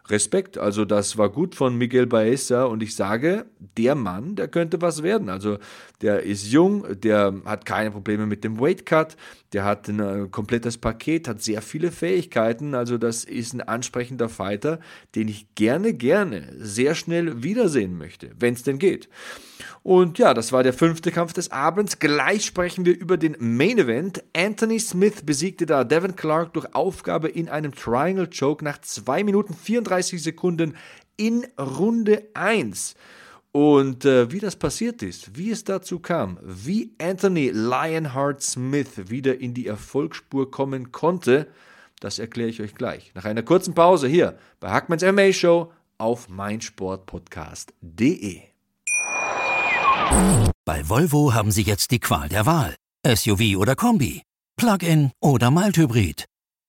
Respekt. 0.08 0.58
Also 0.58 0.84
das 0.84 1.16
war 1.16 1.30
gut 1.30 1.54
von 1.54 1.76
Miguel 1.76 2.06
Baeza 2.06 2.64
und 2.64 2.82
ich 2.82 2.96
sage, 2.96 3.46
der 3.76 3.94
Mann, 3.94 4.34
der 4.34 4.48
könnte 4.48 4.80
was 4.80 5.02
werden. 5.02 5.28
Also 5.28 5.58
der 6.00 6.24
ist 6.24 6.50
jung, 6.50 6.84
der 7.00 7.34
hat 7.44 7.64
keine 7.64 7.92
Probleme 7.92 8.26
mit 8.26 8.42
dem 8.42 8.58
Weight 8.58 8.84
Cut, 8.84 9.16
der 9.52 9.64
hat 9.64 9.88
ein 9.88 10.00
äh, 10.00 10.28
komplettes 10.30 10.78
Paket, 10.78 11.28
hat 11.28 11.42
sehr 11.42 11.62
viele 11.62 11.92
Fähigkeiten. 11.92 12.74
Also 12.74 12.98
das 12.98 13.24
ist 13.24 13.52
ein 13.52 13.60
ansprechender 13.60 14.28
Fighter, 14.28 14.80
den 15.14 15.28
ich 15.28 15.54
gerne, 15.54 15.94
gerne 15.94 16.48
sehr 16.58 16.94
schnell 16.94 17.42
wiedersehen 17.42 17.96
möchte, 17.96 18.30
wenn 18.38 18.54
es 18.54 18.64
denn 18.64 18.78
geht. 18.78 19.08
Und 19.84 20.18
ja, 20.18 20.34
das 20.34 20.52
war 20.52 20.62
der 20.62 20.72
fünfte 20.72 21.12
Kampf 21.12 21.32
des 21.32 21.50
Abends. 21.52 21.98
Gleich 21.98 22.44
sprechen 22.44 22.84
wir 22.84 22.98
über 22.98 23.16
den 23.16 23.36
Main 23.38 23.78
Event. 23.78 24.24
Anthony 24.36 24.80
Smith 24.80 25.22
besiegte 25.24 25.66
da 25.66 25.84
Devin 25.84 26.16
Clark 26.16 26.54
durch 26.54 26.74
Aufgabe 26.74 27.28
in 27.28 27.48
einem 27.48 27.74
Triangle 27.74 28.28
Choke 28.28 28.64
nach 28.64 28.80
2 28.80 29.24
Minuten 29.24 29.54
34 29.54 29.91
Sekunden 30.00 30.76
in 31.16 31.46
Runde 31.58 32.28
1. 32.34 32.94
Und 33.52 34.04
äh, 34.06 34.32
wie 34.32 34.38
das 34.38 34.56
passiert 34.56 35.02
ist, 35.02 35.36
wie 35.36 35.50
es 35.50 35.64
dazu 35.64 35.98
kam, 35.98 36.38
wie 36.42 36.94
Anthony 36.98 37.50
Lionheart 37.50 38.42
Smith 38.42 39.10
wieder 39.10 39.38
in 39.38 39.52
die 39.52 39.66
Erfolgsspur 39.66 40.50
kommen 40.50 40.90
konnte, 40.90 41.48
das 42.00 42.18
erkläre 42.18 42.48
ich 42.48 42.62
euch 42.62 42.74
gleich. 42.74 43.12
Nach 43.14 43.26
einer 43.26 43.42
kurzen 43.42 43.74
Pause 43.74 44.08
hier 44.08 44.38
bei 44.58 44.70
Hackmans 44.70 45.02
MMA 45.02 45.32
Show 45.32 45.70
auf 45.98 46.30
meinsportpodcast.de. 46.30 48.40
Bei 50.64 50.88
Volvo 50.88 51.34
haben 51.34 51.50
Sie 51.50 51.62
jetzt 51.62 51.90
die 51.90 52.00
Qual 52.00 52.28
der 52.28 52.46
Wahl. 52.46 52.74
SUV 53.06 53.56
oder 53.56 53.74
Kombi, 53.74 54.22
Plug-in 54.56 55.10
oder 55.20 55.50
Mild-Hybrid, 55.50 56.26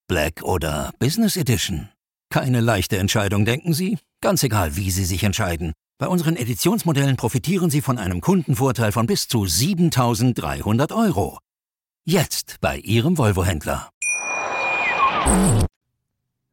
Black 0.08 0.42
oder 0.44 0.92
Business 1.00 1.38
Edition. 1.38 1.90
Keine 2.34 2.62
leichte 2.62 2.98
Entscheidung, 2.98 3.46
denken 3.46 3.74
Sie? 3.74 4.00
Ganz 4.20 4.42
egal, 4.42 4.76
wie 4.76 4.90
Sie 4.90 5.06
sich 5.06 5.24
entscheiden. 5.24 5.74
Bei 6.00 6.08
unseren 6.08 6.36
Editionsmodellen 6.36 7.16
profitieren 7.16 7.70
Sie 7.70 7.82
von 7.82 8.00
einem 8.00 8.22
Kundenvorteil 8.22 8.92
von 8.92 9.06
bis 9.06 9.28
zu 9.28 9.46
7300 9.46 10.94
Euro. 10.94 11.38
Jetzt 12.06 12.56
bei 12.60 12.80
Ihrem 12.80 13.20
Volvo-Händler. 13.20 13.92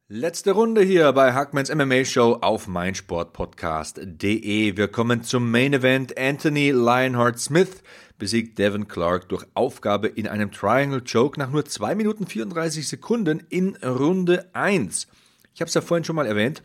Letzte 0.07 0.51
Runde 0.51 0.83
hier 0.83 1.11
bei 1.13 1.33
Hackmans 1.33 1.73
MMA 1.73 2.05
Show 2.05 2.37
auf 2.41 2.67
meinsportpodcast.de. 2.67 4.77
Wir 4.77 4.87
kommen 4.87 5.23
zum 5.23 5.49
Main 5.49 5.73
Event. 5.73 6.15
Anthony 6.15 6.69
Lionheart 6.69 7.39
Smith 7.39 7.81
besiegt 8.19 8.59
Devin 8.59 8.87
Clark 8.87 9.29
durch 9.29 9.47
Aufgabe 9.55 10.09
in 10.09 10.27
einem 10.27 10.51
Triangle 10.51 11.01
Choke 11.01 11.39
nach 11.39 11.49
nur 11.49 11.65
2 11.65 11.95
Minuten 11.95 12.27
34 12.27 12.87
Sekunden 12.87 13.41
in 13.49 13.75
Runde 13.77 14.47
1. 14.53 15.07
Ich 15.53 15.61
habe 15.61 15.67
es 15.67 15.73
ja 15.73 15.81
vorhin 15.81 16.03
schon 16.03 16.15
mal 16.15 16.27
erwähnt. 16.27 16.63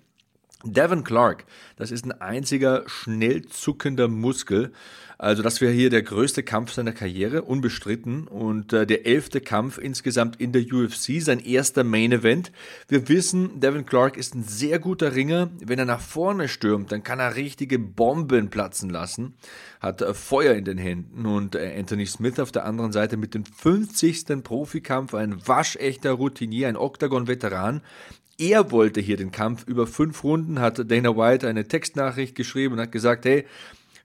Devin 0.64 1.04
Clark, 1.04 1.44
das 1.76 1.90
ist 1.90 2.04
ein 2.06 2.12
einziger 2.20 2.84
schnell 2.86 3.44
zuckender 3.46 4.08
Muskel. 4.08 4.72
Also 5.18 5.42
das 5.42 5.62
wäre 5.62 5.72
hier 5.72 5.88
der 5.88 6.02
größte 6.02 6.42
Kampf 6.42 6.72
seiner 6.72 6.92
Karriere, 6.92 7.42
unbestritten. 7.42 8.26
Und 8.26 8.72
äh, 8.72 8.86
der 8.86 9.06
elfte 9.06 9.40
Kampf 9.40 9.78
insgesamt 9.78 10.40
in 10.40 10.52
der 10.52 10.62
UFC, 10.62 11.20
sein 11.20 11.40
erster 11.40 11.84
Main 11.84 12.12
Event. 12.12 12.52
Wir 12.88 13.08
wissen, 13.08 13.60
Devin 13.60 13.86
Clark 13.86 14.16
ist 14.18 14.34
ein 14.34 14.42
sehr 14.42 14.78
guter 14.78 15.14
Ringer. 15.14 15.50
Wenn 15.64 15.78
er 15.78 15.86
nach 15.86 16.00
vorne 16.00 16.48
stürmt, 16.48 16.92
dann 16.92 17.02
kann 17.02 17.20
er 17.20 17.36
richtige 17.36 17.78
Bomben 17.78 18.50
platzen 18.50 18.90
lassen. 18.90 19.34
Hat 19.80 20.02
äh, 20.02 20.12
Feuer 20.12 20.54
in 20.54 20.64
den 20.64 20.78
Händen. 20.78 21.24
Und 21.24 21.54
äh, 21.54 21.74
Anthony 21.78 22.06
Smith 22.06 22.38
auf 22.38 22.52
der 22.52 22.66
anderen 22.66 22.92
Seite 22.92 23.16
mit 23.16 23.34
dem 23.34 23.44
50. 23.44 24.42
Profikampf, 24.42 25.14
ein 25.14 25.46
waschechter 25.46 26.12
Routinier, 26.12 26.68
ein 26.68 26.76
Octagon-Veteran. 26.76 27.80
Er 28.38 28.70
wollte 28.70 29.00
hier 29.00 29.16
den 29.16 29.32
Kampf 29.32 29.64
über 29.66 29.86
fünf 29.86 30.22
Runden, 30.22 30.60
hat 30.60 30.90
Dana 30.90 31.16
White 31.16 31.48
eine 31.48 31.66
Textnachricht 31.66 32.34
geschrieben 32.34 32.74
und 32.74 32.80
hat 32.80 32.92
gesagt, 32.92 33.24
hey, 33.24 33.46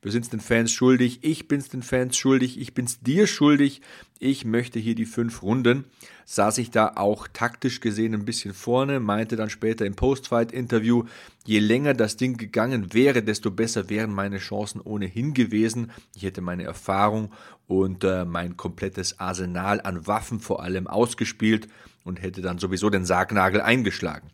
wir 0.02 0.12
sind 0.12 0.24
es 0.24 0.30
den 0.30 0.39
Fans 0.39 0.72
schuldig, 0.72 1.20
ich 1.22 1.48
bin's 1.48 1.70
den 1.70 1.84
Fans 1.84 2.17
schuldig, 2.17 2.60
ich 2.60 2.74
bin's 2.74 3.02
dir 3.02 3.28
schuldig, 3.28 3.82
ich 4.20 4.46
möchte 4.46 4.80
hier 4.80 4.96
die 4.96 5.06
fünf 5.06 5.44
Runden. 5.44 5.84
Saß 6.26 6.58
ich 6.60 6.72
da 6.72 6.94
auch 6.96 7.28
taktisch 7.28 7.82
gesehen 7.82 8.13
ein 8.13 8.26
bisschen 8.26 8.54
vorne, 8.54 9.00
meinte 9.00 9.36
dann 9.36 9.50
später 9.50 9.86
im 9.86 9.96
Postfight-Interview, 9.96 11.04
je 11.46 11.60
länger 11.60 11.94
das 11.94 12.15
Ding 12.15 12.38
gegangen 12.38 12.94
wäre, 12.94 13.22
desto 13.22 13.52
besser 13.52 13.89
wären 13.89 14.12
meine 14.12 14.38
Chancen 14.38 14.82
ohnehin 14.82 15.34
gewesen. 15.34 15.91
Ich 16.15 16.24
hätte 16.24 16.41
meine 16.41 16.63
Erfahrung 16.63 17.32
und 17.67 18.04
äh, 18.04 18.26
mein 18.26 18.58
komplettes 18.58 19.20
Arsenal 19.20 19.82
an 19.82 20.08
Waffen 20.08 20.39
vor 20.39 20.63
allem 20.63 20.88
ausgespielt 20.88 21.67
und 22.04 22.22
hätte 22.22 22.42
dann 22.42 22.58
sowieso 22.58 22.90
den 22.90 23.06
Sargnagel 23.06 23.62
eingeschlagen. 23.62 24.30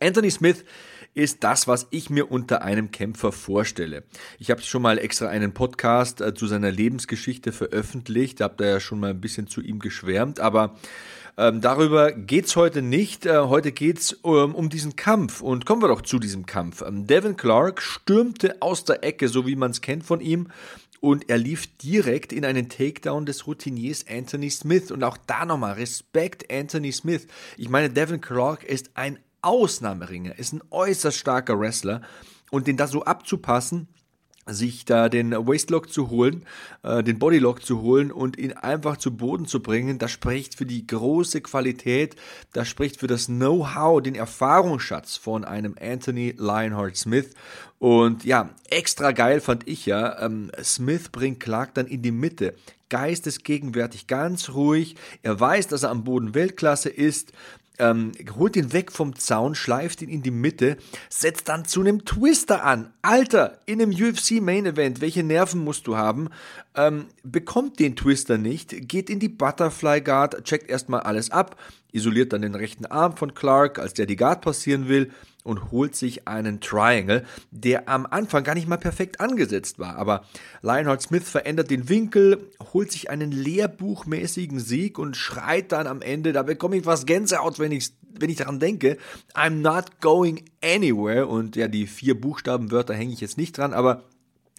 Anthony 0.00 0.30
Smith 0.30 0.64
ist 1.14 1.44
das, 1.44 1.68
was 1.68 1.86
ich 1.90 2.08
mir 2.08 2.30
unter 2.30 2.62
einem 2.62 2.90
Kämpfer 2.90 3.32
vorstelle. 3.32 4.04
Ich 4.38 4.50
habe 4.50 4.62
schon 4.62 4.82
mal 4.82 4.98
extra 4.98 5.28
einen 5.28 5.52
Podcast 5.52 6.20
äh, 6.20 6.34
zu 6.34 6.46
seiner 6.46 6.70
Lebensgeschichte 6.70 7.52
veröffentlicht, 7.52 8.40
da 8.40 8.44
habt 8.44 8.60
ihr 8.60 8.68
ja 8.68 8.80
schon 8.80 9.00
mal 9.00 9.10
ein 9.10 9.20
bisschen 9.20 9.46
zu 9.46 9.60
ihm 9.60 9.78
geschwärmt, 9.78 10.40
aber 10.40 10.74
ähm, 11.36 11.60
darüber 11.62 12.12
geht's 12.12 12.56
heute 12.56 12.82
nicht. 12.82 13.24
Äh, 13.24 13.38
heute 13.40 13.72
geht's 13.72 14.18
ähm, 14.24 14.54
um 14.54 14.68
diesen 14.68 14.96
Kampf 14.96 15.40
und 15.40 15.64
kommen 15.64 15.82
wir 15.82 15.88
doch 15.88 16.02
zu 16.02 16.18
diesem 16.18 16.44
Kampf. 16.44 16.82
Ähm, 16.82 17.06
Devin 17.06 17.36
Clark 17.36 17.80
stürmte 17.80 18.60
aus 18.60 18.84
der 18.84 19.02
Ecke, 19.02 19.28
so 19.28 19.46
wie 19.46 19.56
man 19.56 19.70
es 19.70 19.80
kennt 19.80 20.04
von 20.04 20.20
ihm, 20.20 20.48
und 21.02 21.28
er 21.28 21.36
lief 21.36 21.66
direkt 21.78 22.32
in 22.32 22.44
einen 22.44 22.68
Takedown 22.68 23.26
des 23.26 23.48
Routiniers 23.48 24.04
Anthony 24.08 24.50
Smith. 24.50 24.92
Und 24.92 25.02
auch 25.02 25.16
da 25.26 25.44
nochmal 25.44 25.72
Respekt 25.72 26.50
Anthony 26.50 26.92
Smith. 26.92 27.26
Ich 27.56 27.68
meine, 27.68 27.90
Devin 27.90 28.20
Clark 28.20 28.62
ist 28.62 28.90
ein 28.94 29.18
Ausnahmeringer, 29.42 30.38
ist 30.38 30.52
ein 30.52 30.62
äußerst 30.70 31.18
starker 31.18 31.58
Wrestler 31.58 32.02
und 32.52 32.68
den 32.68 32.76
da 32.76 32.86
so 32.86 33.02
abzupassen, 33.02 33.88
sich 34.46 34.84
da 34.84 35.08
den 35.08 35.32
Waistlock 35.32 35.92
zu 35.92 36.10
holen, 36.10 36.44
äh, 36.82 37.02
den 37.02 37.18
Bodylock 37.18 37.64
zu 37.64 37.80
holen 37.80 38.10
und 38.10 38.38
ihn 38.38 38.52
einfach 38.52 38.96
zu 38.96 39.16
Boden 39.16 39.46
zu 39.46 39.60
bringen, 39.60 39.98
das 39.98 40.10
spricht 40.10 40.56
für 40.56 40.66
die 40.66 40.86
große 40.86 41.40
Qualität, 41.40 42.16
das 42.52 42.68
spricht 42.68 42.98
für 42.98 43.06
das 43.06 43.26
Know-how, 43.26 44.02
den 44.02 44.14
Erfahrungsschatz 44.14 45.16
von 45.16 45.44
einem 45.44 45.76
Anthony 45.80 46.34
Lionheart 46.36 46.96
Smith. 46.96 47.30
Und 47.78 48.24
ja, 48.24 48.50
extra 48.68 49.12
geil 49.12 49.40
fand 49.40 49.68
ich 49.68 49.86
ja, 49.86 50.24
ähm, 50.24 50.50
Smith 50.62 51.08
bringt 51.10 51.40
Clark 51.40 51.74
dann 51.74 51.86
in 51.86 52.02
die 52.02 52.12
Mitte, 52.12 52.54
geistesgegenwärtig, 52.88 54.06
ganz 54.06 54.50
ruhig. 54.50 54.96
Er 55.22 55.38
weiß, 55.38 55.68
dass 55.68 55.82
er 55.82 55.90
am 55.90 56.04
Boden 56.04 56.34
Weltklasse 56.34 56.90
ist 56.90 57.32
ähm, 57.82 58.12
holt 58.36 58.54
ihn 58.54 58.72
weg 58.72 58.92
vom 58.92 59.16
Zaun, 59.16 59.56
schleift 59.56 60.02
ihn 60.02 60.08
in 60.08 60.22
die 60.22 60.30
Mitte, 60.30 60.76
setzt 61.10 61.48
dann 61.48 61.64
zu 61.64 61.80
einem 61.80 62.04
Twister 62.04 62.64
an. 62.64 62.92
Alter, 63.02 63.58
in 63.66 63.82
einem 63.82 63.90
UFC 63.90 64.40
Main 64.40 64.66
Event, 64.66 65.00
welche 65.00 65.24
Nerven 65.24 65.64
musst 65.64 65.88
du 65.88 65.96
haben? 65.96 66.28
Ähm, 66.76 67.06
bekommt 67.24 67.80
den 67.80 67.96
Twister 67.96 68.38
nicht, 68.38 68.88
geht 68.88 69.10
in 69.10 69.18
die 69.18 69.28
Butterfly 69.28 70.00
Guard, 70.00 70.44
checkt 70.44 70.70
erstmal 70.70 71.00
alles 71.00 71.30
ab, 71.30 71.56
isoliert 71.90 72.32
dann 72.32 72.42
den 72.42 72.54
rechten 72.54 72.86
Arm 72.86 73.16
von 73.16 73.34
Clark, 73.34 73.80
als 73.80 73.94
der 73.94 74.06
die 74.06 74.16
Guard 74.16 74.42
passieren 74.42 74.88
will 74.88 75.10
und 75.42 75.70
holt 75.72 75.96
sich 75.96 76.28
einen 76.28 76.60
Triangle, 76.60 77.24
der 77.50 77.88
am 77.88 78.06
Anfang 78.06 78.44
gar 78.44 78.54
nicht 78.54 78.68
mal 78.68 78.76
perfekt 78.76 79.20
angesetzt 79.20 79.78
war. 79.78 79.96
Aber 79.96 80.24
Lionheart 80.62 81.02
Smith 81.02 81.28
verändert 81.28 81.70
den 81.70 81.88
Winkel, 81.88 82.50
holt 82.72 82.92
sich 82.92 83.10
einen 83.10 83.32
lehrbuchmäßigen 83.32 84.60
Sieg 84.60 84.98
und 84.98 85.16
schreit 85.16 85.72
dann 85.72 85.86
am 85.86 86.02
Ende, 86.02 86.32
da 86.32 86.42
bekomme 86.42 86.76
ich 86.76 86.86
was 86.86 87.06
Gänsehaut, 87.06 87.58
wenn 87.58 87.72
ich, 87.72 87.92
wenn 88.18 88.30
ich 88.30 88.36
daran 88.36 88.60
denke, 88.60 88.98
I'm 89.34 89.60
not 89.60 90.00
going 90.00 90.44
anywhere. 90.62 91.26
Und 91.26 91.56
ja, 91.56 91.68
die 91.68 91.86
vier 91.86 92.20
Buchstabenwörter 92.20 92.94
hänge 92.94 93.12
ich 93.12 93.20
jetzt 93.20 93.38
nicht 93.38 93.56
dran, 93.56 93.72
aber 93.72 94.04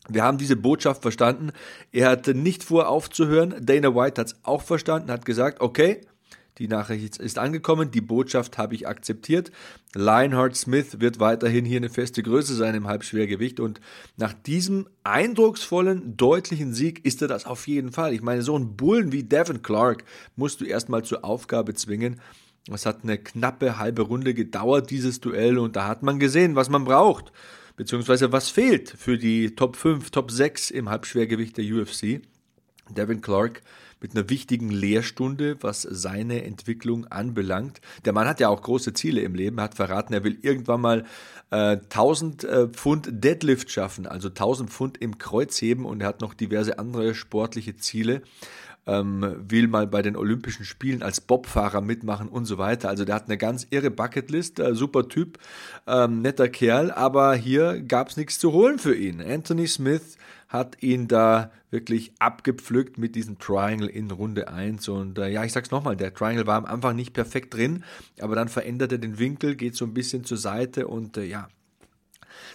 wir 0.09 0.23
haben 0.23 0.37
diese 0.37 0.57
Botschaft 0.57 1.01
verstanden. 1.01 1.51
Er 1.93 2.09
hatte 2.09 2.33
nicht 2.33 2.63
vor 2.63 2.89
aufzuhören. 2.89 3.55
Dana 3.61 3.95
White 3.95 4.19
hat 4.19 4.27
es 4.27 4.35
auch 4.43 4.61
verstanden, 4.61 5.09
hat 5.09 5.25
gesagt, 5.25 5.61
okay, 5.61 6.01
die 6.59 6.67
Nachricht 6.67 7.17
ist 7.17 7.39
angekommen, 7.39 7.89
die 7.89 8.01
Botschaft 8.01 8.57
habe 8.57 8.75
ich 8.75 8.87
akzeptiert. 8.87 9.51
Lionheart 9.95 10.55
Smith 10.55 10.99
wird 10.99 11.19
weiterhin 11.19 11.65
hier 11.65 11.77
eine 11.77 11.89
feste 11.89 12.21
Größe 12.21 12.53
sein 12.53 12.75
im 12.75 12.87
Halbschwergewicht 12.87 13.59
und 13.59 13.81
nach 14.17 14.33
diesem 14.33 14.87
eindrucksvollen, 15.03 16.15
deutlichen 16.15 16.73
Sieg 16.73 17.03
ist 17.05 17.21
er 17.21 17.27
das 17.27 17.45
auf 17.45 17.67
jeden 17.67 17.91
Fall. 17.91 18.13
Ich 18.13 18.21
meine, 18.21 18.43
so 18.43 18.55
einen 18.55 18.75
Bullen 18.75 19.11
wie 19.11 19.23
Devin 19.23 19.63
Clark 19.63 20.03
musst 20.35 20.61
du 20.61 20.65
erstmal 20.65 21.03
zur 21.03 21.25
Aufgabe 21.25 21.73
zwingen. 21.73 22.21
Es 22.71 22.85
hat 22.85 23.03
eine 23.03 23.17
knappe 23.17 23.77
halbe 23.77 24.03
Runde 24.03 24.33
gedauert, 24.33 24.89
dieses 24.89 25.19
Duell, 25.19 25.57
und 25.57 25.75
da 25.75 25.87
hat 25.87 26.01
man 26.01 26.19
gesehen, 26.19 26.55
was 26.55 26.69
man 26.69 26.85
braucht, 26.85 27.33
beziehungsweise 27.75 28.31
was 28.31 28.49
fehlt 28.49 28.89
für 28.89 29.17
die 29.17 29.55
Top 29.55 29.75
5, 29.75 30.11
Top 30.11 30.31
6 30.31 30.71
im 30.71 30.89
Halbschwergewicht 30.89 31.57
der 31.57 31.65
UFC. 31.65 32.21
Devin 32.89 33.21
Clark 33.21 33.61
mit 34.03 34.15
einer 34.15 34.29
wichtigen 34.29 34.69
Lehrstunde, 34.69 35.57
was 35.61 35.81
seine 35.81 36.43
Entwicklung 36.43 37.07
anbelangt. 37.07 37.79
Der 38.05 38.11
Mann 38.13 38.27
hat 38.27 38.41
ja 38.41 38.49
auch 38.49 38.61
große 38.61 38.93
Ziele 38.93 39.21
im 39.21 39.33
Leben, 39.33 39.59
hat 39.61 39.75
verraten, 39.75 40.13
er 40.13 40.25
will 40.25 40.37
irgendwann 40.41 40.81
mal 40.81 41.05
äh, 41.49 41.77
1000 41.77 42.43
äh, 42.43 42.67
Pfund 42.67 43.07
Deadlift 43.09 43.71
schaffen, 43.71 44.05
also 44.05 44.27
1000 44.27 44.69
Pfund 44.69 44.97
im 44.97 45.17
Kreuzheben 45.17 45.85
und 45.85 46.01
er 46.01 46.07
hat 46.07 46.21
noch 46.21 46.33
diverse 46.33 46.77
andere 46.77 47.15
sportliche 47.15 47.77
Ziele. 47.77 48.21
Ähm, 48.85 49.37
will 49.47 49.69
mal 49.69 49.87
bei 49.87 50.01
den 50.01 50.17
Olympischen 50.17 50.65
Spielen 50.65 51.03
als 51.03 51.21
Bobfahrer 51.21 51.79
mitmachen 51.79 52.27
und 52.27 52.43
so 52.43 52.57
weiter. 52.57 52.89
Also 52.89 53.05
der 53.05 53.15
hat 53.15 53.27
eine 53.27 53.37
ganz 53.37 53.65
irre 53.69 53.89
Bucketlist, 53.89 54.59
äh, 54.59 54.75
super 54.75 55.07
Typ, 55.07 55.39
ähm, 55.87 56.21
netter 56.21 56.49
Kerl, 56.49 56.91
aber 56.91 57.33
hier 57.35 57.81
gab 57.81 58.09
es 58.09 58.17
nichts 58.17 58.39
zu 58.39 58.51
holen 58.51 58.79
für 58.79 58.93
ihn. 58.93 59.21
Anthony 59.21 59.67
Smith 59.67 60.17
hat 60.53 60.81
ihn 60.83 61.07
da 61.07 61.51
wirklich 61.71 62.13
abgepflückt 62.19 62.99
mit 62.99 63.15
diesem 63.15 63.39
Triangle 63.39 63.89
in 63.89 64.11
Runde 64.11 64.47
1. 64.47 64.87
Und 64.87 65.17
äh, 65.17 65.29
ja, 65.29 65.43
ich 65.43 65.51
sag's 65.51 65.71
nochmal, 65.71 65.97
der 65.97 66.13
Triangle 66.13 66.45
war 66.45 66.57
am 66.57 66.65
Anfang 66.65 66.95
nicht 66.95 67.13
perfekt 67.13 67.55
drin, 67.55 67.83
aber 68.21 68.35
dann 68.35 68.47
verändert 68.47 68.91
er 68.91 68.99
den 68.99 69.17
Winkel, 69.17 69.55
geht 69.55 69.75
so 69.75 69.83
ein 69.83 69.95
bisschen 69.95 70.23
zur 70.23 70.37
Seite 70.37 70.87
und 70.87 71.17
äh, 71.17 71.23
ja, 71.23 71.49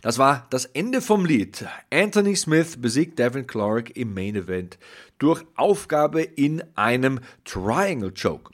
das 0.01 0.19
war 0.19 0.47
das 0.51 0.65
Ende 0.65 1.01
vom 1.01 1.25
Lied. 1.25 1.67
Anthony 1.91 2.37
Smith 2.37 2.81
besiegt 2.81 3.19
Devin 3.19 3.49
Clark 3.49 3.97
im 3.97 4.15
Main 4.15 4.37
Event 4.37 4.79
durch 5.19 5.45
Aufgabe 5.57 6.23
in 6.23 6.63
einem 6.75 7.21
Triangle 7.45 8.13
Choke. 8.13 8.53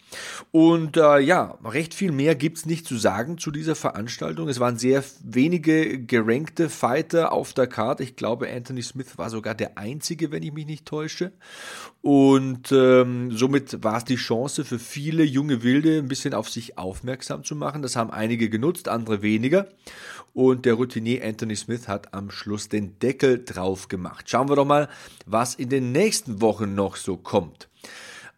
Und 0.53 0.97
äh, 0.97 1.19
ja, 1.19 1.59
recht 1.65 1.95
viel 1.95 2.13
mehr 2.13 2.35
gibt's 2.35 2.67
nicht 2.67 2.87
zu 2.87 2.97
sagen 2.97 3.39
zu 3.39 3.51
dieser 3.51 3.75
Veranstaltung. 3.75 4.49
Es 4.49 4.61
waren 4.61 4.79
sehr 4.79 5.03
wenige 5.23 6.05
gerankte 6.05 6.69
Fighter 6.69 7.33
auf 7.33 7.53
der 7.53 7.67
Card. 7.67 8.01
Ich 8.01 8.17
glaube, 8.17 8.51
Anthony 8.51 8.83
Smith 8.83 9.19
war 9.19 9.31
sogar 9.31 9.55
der 9.55 9.77
einzige, 9.77 10.31
wenn 10.31 10.43
ich 10.43 10.53
mich 10.53 10.67
nicht 10.67 10.87
täusche. 10.87 11.33
Und 12.03 12.71
ähm, 12.71 13.33
somit 13.33 13.83
war 13.83 13.97
es 13.97 14.05
die 14.05 14.17
Chance 14.17 14.65
für 14.65 14.79
viele 14.79 15.25
junge 15.25 15.63
Wilde, 15.63 15.99
ein 15.99 16.09
bisschen 16.09 16.35
auf 16.35 16.49
sich 16.49 16.79
aufmerksam 16.79 17.45
zu 17.45 17.57
machen. 17.57 17.83
Das 17.83 17.97
haben 17.97 18.11
einige 18.11 18.49
genutzt, 18.49 18.89
andere 18.89 19.23
weniger. 19.23 19.69
Und 20.35 20.67
der 20.67 20.75
Routinier 20.75 21.25
Anthony 21.25 21.55
Smith 21.55 21.87
hat 21.87 22.13
am 22.13 22.31
Schluss 22.31 22.69
den 22.69 22.99
Deckel 22.99 23.45
drauf 23.45 23.87
gemacht. 23.89 24.29
Schauen 24.29 24.49
wir 24.49 24.57
doch 24.57 24.65
mal, 24.65 24.89
was 25.27 25.55
in 25.55 25.69
den 25.69 25.93
nächsten 25.93 26.41
Wochen 26.41 26.54
noch 26.61 26.97
so 26.97 27.17
kommt. 27.17 27.69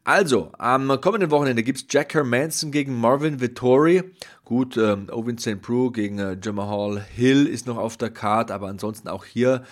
Also, 0.05 0.53
am 0.59 1.01
kommenden 1.01 1.33
Wochenende 1.33 1.65
gibt 1.65 1.79
es 1.79 1.87
Jack 1.91 2.15
Hermanson 2.15 2.71
gegen 2.71 3.01
Marvin 3.01 3.41
Vittori. 3.41 4.05
Gut, 4.45 4.77
ähm, 4.77 5.09
Owen 5.11 5.37
St. 5.37 5.61
Prue 5.61 5.91
gegen 5.91 6.21
äh, 6.21 6.37
Jamal 6.41 7.01
Hill 7.01 7.47
ist 7.47 7.67
noch 7.67 7.77
auf 7.77 7.97
der 7.97 8.11
Card, 8.11 8.53
aber 8.53 8.69
ansonsten 8.69 9.09
auch 9.09 9.25
hier 9.25 9.65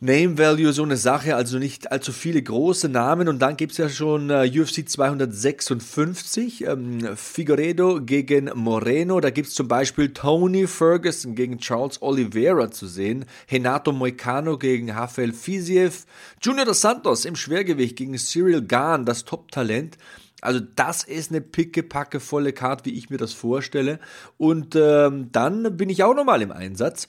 Name 0.00 0.38
Value 0.38 0.72
so 0.72 0.84
eine 0.84 0.96
Sache, 0.96 1.34
also 1.34 1.58
nicht 1.58 1.90
allzu 1.90 2.12
viele 2.12 2.40
große 2.40 2.88
Namen. 2.88 3.26
Und 3.26 3.40
dann 3.40 3.56
gibt 3.56 3.72
es 3.72 3.78
ja 3.78 3.88
schon 3.88 4.30
äh, 4.30 4.48
UFC 4.48 4.88
256, 4.88 6.66
ähm, 6.66 7.16
Figueredo 7.16 8.00
gegen 8.00 8.48
Moreno. 8.54 9.18
Da 9.18 9.30
gibt 9.30 9.48
es 9.48 9.54
zum 9.54 9.66
Beispiel 9.66 10.12
Tony 10.12 10.68
Ferguson 10.68 11.34
gegen 11.34 11.58
Charles 11.58 12.00
Oliveira 12.00 12.70
zu 12.70 12.86
sehen, 12.86 13.24
Renato 13.50 13.90
Moicano 13.90 14.56
gegen 14.56 14.88
Rafael 14.88 15.32
Fiziev, 15.32 16.06
Junior 16.40 16.66
dos 16.66 16.80
Santos 16.80 17.24
im 17.24 17.34
Schwergewicht 17.34 17.96
gegen 17.96 18.16
Cyril 18.16 18.62
Gahn, 18.62 19.04
das 19.04 19.24
Top-Talent. 19.24 19.98
Also 20.40 20.60
das 20.60 21.02
ist 21.02 21.32
eine 21.32 21.40
pickepacke 21.40 22.20
volle 22.20 22.52
Card, 22.52 22.86
wie 22.86 22.96
ich 22.96 23.10
mir 23.10 23.18
das 23.18 23.32
vorstelle. 23.32 23.98
Und 24.36 24.76
ähm, 24.76 25.32
dann 25.32 25.76
bin 25.76 25.90
ich 25.90 26.04
auch 26.04 26.14
nochmal 26.14 26.40
im 26.42 26.52
Einsatz. 26.52 27.08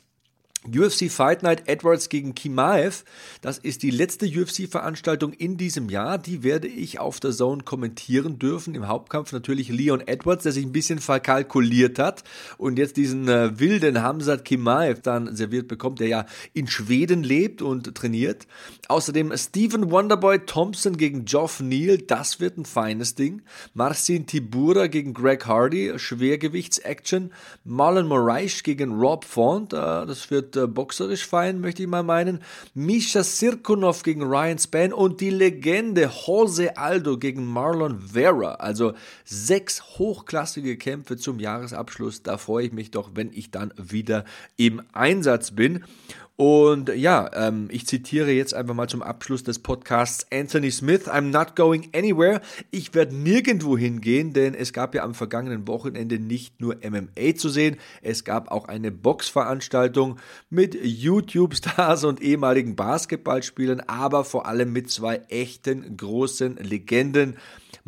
UFC 0.68 1.10
Fight 1.10 1.42
Night 1.42 1.70
Edwards 1.70 2.10
gegen 2.10 2.36
Kimaev. 2.36 3.06
Das 3.40 3.58
ist 3.58 3.82
die 3.82 3.92
letzte 3.92 4.26
UFC-Veranstaltung 4.26 5.32
in 5.32 5.56
diesem 5.56 5.88
Jahr. 5.88 6.18
Die 6.18 6.44
werde 6.44 6.68
ich 6.68 7.00
auf 7.00 7.22
der 7.22 7.32
Zone 7.32 7.64
kommentieren 7.64 8.40
dürfen. 8.40 8.76
Im 8.76 8.90
Hauptkampf 8.90 9.32
natürlich 9.32 9.70
Leon 9.70 10.06
Edwards, 10.06 10.44
der 10.44 10.52
sich 10.52 10.66
ein 10.66 10.74
bisschen 10.74 11.00
verkalkuliert 11.00 11.98
hat 11.98 12.26
und 12.58 12.78
jetzt 12.78 12.98
diesen 12.98 13.30
äh, 13.30 13.58
wilden 13.58 14.04
Hamzat 14.04 14.44
Kimaev 14.44 15.00
dann 15.02 15.34
serviert 15.34 15.70
bekommt, 15.70 16.02
der 16.02 16.08
ja 16.08 16.26
in 16.54 16.68
Schweden 16.68 17.24
lebt 17.24 17.62
und 17.62 17.96
trainiert. 17.96 18.46
Außerdem 18.90 19.32
Stephen 19.38 19.90
Wonderboy 19.90 20.40
Thompson 20.40 20.98
gegen 20.98 21.24
Geoff 21.24 21.62
Neal. 21.62 22.00
Das 22.00 22.42
wird 22.42 22.58
ein 22.58 22.66
feines 22.66 23.16
Ding. 23.16 23.44
Marcin 23.74 24.26
Tibura 24.26 24.88
gegen 24.88 25.14
Greg 25.14 25.46
Hardy. 25.46 25.94
Schwergewichts-Action. 25.96 27.32
Marlon 27.64 28.08
Moraes 28.08 28.62
gegen 28.64 29.00
Rob 29.00 29.24
Font. 29.24 29.72
Äh, 29.72 29.78
das 29.78 30.30
wird 30.30 30.49
wird 30.56 30.64
äh, 30.64 30.68
boxerisch 30.68 31.26
fein, 31.26 31.60
möchte 31.60 31.84
ich 31.84 31.88
mal 31.88 32.04
meinen. 32.04 32.40
Misha 32.74 33.24
Sirkunov 33.24 34.04
gegen 34.04 34.24
Ryan 34.24 34.58
Span 34.58 34.94
und 34.94 35.22
die 35.22 35.30
Legende 35.30 36.12
Jose 36.26 36.78
Aldo 36.78 37.18
gegen 37.18 37.46
Marlon 37.46 38.00
Vera. 38.00 38.56
Also 38.56 38.94
sechs 39.26 39.98
hochklassige 39.98 40.78
Kämpfe 40.78 41.18
zum 41.18 41.40
Jahresabschluss. 41.40 42.24
Da 42.24 42.38
freue 42.38 42.68
ich 42.68 42.74
mich 42.74 42.92
doch, 42.92 43.12
wenn 43.14 43.32
ich 43.34 43.52
dann 43.52 43.74
wieder 43.78 44.26
im 44.58 44.82
Einsatz 44.94 45.52
bin. 45.52 45.84
Und 46.40 46.96
ja, 46.96 47.30
ähm, 47.34 47.68
ich 47.70 47.86
zitiere 47.86 48.32
jetzt 48.32 48.54
einfach 48.54 48.74
mal 48.74 48.88
zum 48.88 49.02
Abschluss 49.02 49.44
des 49.44 49.60
Podcasts 49.60 50.26
Anthony 50.32 50.72
Smith, 50.72 51.10
I'm 51.10 51.32
not 51.32 51.58
going 51.58 51.90
anywhere. 51.94 52.40
Ich 52.72 52.94
werde 52.94 53.14
nirgendwo 53.14 53.78
hingehen, 53.78 54.32
denn 54.32 54.54
es 54.54 54.72
gab 54.72 54.96
ja 54.96 55.04
am 55.04 55.14
vergangenen 55.14 55.68
Wochenende 55.68 56.18
nicht 56.18 56.62
nur 56.62 56.78
MMA 56.78 57.36
zu 57.36 57.50
sehen, 57.50 57.76
es 58.02 58.24
gab 58.24 58.52
auch 58.52 58.70
eine 58.70 58.90
Boxveranstaltung 58.90 60.16
mit 60.50 60.78
YouTube-Stars 60.82 62.06
und 62.06 62.22
ehemaligen 62.22 62.78
Basketballspielern, 62.78 63.82
aber 63.82 64.24
vor 64.24 64.46
allem 64.46 64.72
mit 64.72 64.90
zwei 64.90 65.18
echten 65.28 65.98
großen 65.98 66.56
Legenden. 66.56 67.36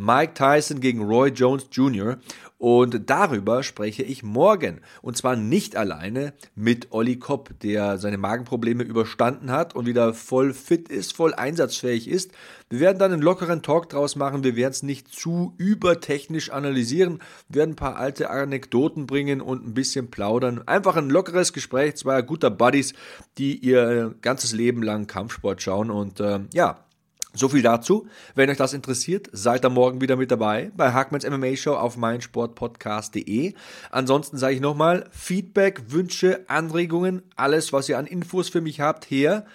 Mike 0.02 0.34
Tyson 0.34 0.80
gegen 0.80 1.04
Roy 1.04 1.30
Jones 1.30 1.68
Jr. 1.72 2.18
Und 2.58 3.10
darüber 3.10 3.62
spreche 3.62 4.02
ich 4.02 4.24
morgen. 4.24 4.82
Und 5.04 5.16
zwar 5.16 5.36
nicht 5.36 5.76
alleine 5.76 6.34
mit 6.56 6.92
Olli 6.92 7.18
Kopp, 7.18 7.60
der 7.60 8.00
seine 8.00 8.18
Magenprobleme 8.18 8.84
überstanden 8.84 9.52
hat 9.52 9.76
und 9.76 9.86
wieder 9.86 10.16
voll 10.16 10.54
fit 10.54 10.90
ist, 10.90 11.16
voll 11.16 11.36
einsatzfähig 11.36 12.08
ist. 12.08 12.32
Wir 12.70 12.80
werden 12.80 12.98
dann 12.98 13.14
einen 13.14 13.22
lockeren 13.22 13.62
Talk 13.62 13.90
draus 13.90 14.16
machen. 14.16 14.44
Wir 14.44 14.56
werden 14.56 14.72
es 14.72 14.82
nicht 14.82 15.08
zu 15.08 15.54
übertechnisch 15.58 16.52
analysieren. 16.52 17.20
Wir 17.50 17.60
werden 17.60 17.74
ein 17.74 17.76
paar 17.76 17.98
alte 17.98 18.32
Anekdoten 18.32 19.06
bringen 19.06 19.40
und 19.40 19.68
ein 19.68 19.76
bisschen 19.76 20.10
plaudern. 20.10 20.64
Einfach 20.68 20.96
ein 20.96 21.12
lockeres 21.12 21.54
Gespräch 21.54 21.96
zweier 21.96 22.24
guter 22.24 22.50
Buddies, 22.50 22.94
die 23.38 23.56
ihr 23.56 24.16
ganzes 24.22 24.54
Leben 24.54 24.82
lang 24.82 25.06
Kampfsport 25.06 25.62
schauen. 25.62 25.92
Und 25.92 26.20
äh, 26.20 26.40
ja, 26.54 26.86
so 27.34 27.50
viel 27.50 27.62
dazu. 27.62 28.08
Wenn 28.36 28.50
euch 28.50 28.58
das 28.58 28.74
interessiert, 28.74 29.30
seid 29.32 29.66
am 29.66 29.74
Morgen 29.74 30.02
wieder 30.02 30.16
mit 30.16 30.32
dabei 30.32 30.72
bei 30.76 30.92
Hackmans 30.92 31.28
MMA 31.30 31.56
Show 31.56 31.74
auf 31.74 31.98
meinsportpodcast.de. 31.98 33.54
Ansonsten 33.90 34.38
sage 34.38 34.56
ich 34.56 34.62
nochmal, 34.62 35.10
Feedback, 35.12 35.84
Wünsche, 35.88 36.46
Anregungen, 36.48 37.22
alles, 37.36 37.74
was 37.74 37.90
ihr 37.90 37.98
an 37.98 38.06
Infos 38.06 38.50
für 38.50 38.62
mich 38.62 38.82
habt, 38.82 39.06
her 39.06 39.46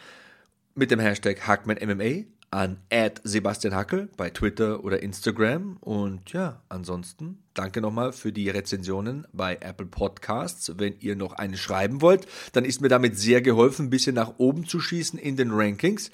mit 0.75 0.91
dem 0.91 1.01
Hashtag 1.01 1.47
HackmanMMA 1.47 2.27
an 2.51 2.79
Sebastian 3.25 3.75
Hackel 3.75 4.09
bei 4.17 4.31
Twitter 4.31 4.85
oder 4.85 5.03
Instagram. 5.03 5.77
Und 5.81 6.33
ja, 6.33 6.63
ansonsten 6.69 7.43
danke 7.55 7.81
nochmal 7.81 8.13
für 8.13 8.33
die 8.33 8.49
Rezensionen 8.49 9.27
bei 9.33 9.57
Apple 9.61 9.87
Podcasts. 9.87 10.73
Wenn 10.79 10.95
ihr 11.01 11.17
noch 11.17 11.33
eine 11.35 11.57
schreiben 11.57 12.01
wollt, 12.01 12.27
dann 12.53 12.65
ist 12.65 12.81
mir 12.81 12.89
damit 12.89 13.19
sehr 13.19 13.43
geholfen, 13.43 13.87
ein 13.87 13.91
bisschen 13.91 14.15
nach 14.15 14.35
oben 14.39 14.67
zu 14.67 14.81
schießen 14.81 15.19
in 15.19 15.37
den 15.37 15.51
Rankings. 15.51 16.11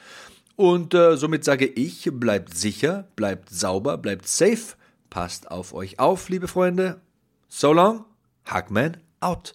Und 0.56 0.94
äh, 0.94 1.16
somit 1.16 1.44
sage 1.44 1.66
ich, 1.66 2.10
bleibt 2.12 2.54
sicher, 2.54 3.08
bleibt 3.16 3.50
sauber, 3.50 3.98
bleibt 3.98 4.28
safe, 4.28 4.76
passt 5.10 5.50
auf 5.50 5.72
euch 5.74 5.98
auf, 5.98 6.28
liebe 6.28 6.48
Freunde. 6.48 7.00
So 7.48 7.72
long, 7.72 8.04
Hackman 8.44 8.98
out. 9.20 9.54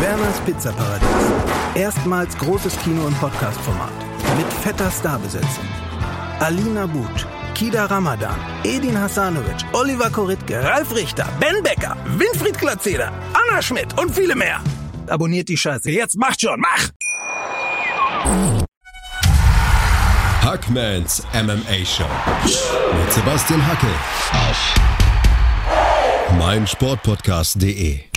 Werners 0.00 0.40
Pizzaparadies. 0.44 1.08
Erstmals 1.74 2.36
großes 2.36 2.78
Kino- 2.80 3.06
und 3.06 3.18
Podcast-Format. 3.18 3.92
Mit 4.36 4.52
fetter 4.52 4.90
Starbesetzung. 4.90 5.64
Alina 6.40 6.86
But, 6.86 7.26
Kida 7.54 7.86
Ramadan, 7.86 8.36
Edin 8.64 8.98
Hasanovic, 9.00 9.56
Oliver 9.72 10.10
Koritke, 10.10 10.62
Ralf 10.62 10.94
Richter, 10.94 11.26
Ben 11.40 11.62
Becker, 11.62 11.96
Winfried 12.18 12.58
Glatzeder, 12.58 13.10
Anna 13.32 13.62
Schmidt 13.62 13.98
und 13.98 14.14
viele 14.14 14.34
mehr. 14.34 14.60
Abonniert 15.08 15.48
die 15.48 15.56
Scheiße. 15.56 15.90
Jetzt 15.90 16.16
macht 16.18 16.40
schon, 16.40 16.60
mach! 16.60 16.90
Hackmans 20.42 21.22
MMA 21.32 21.84
Show 21.84 22.04
mit 22.44 23.12
Sebastian 23.12 23.66
Hacke 23.66 23.86
auf 24.32 24.74
meinsportpodcast.de. 26.38 28.15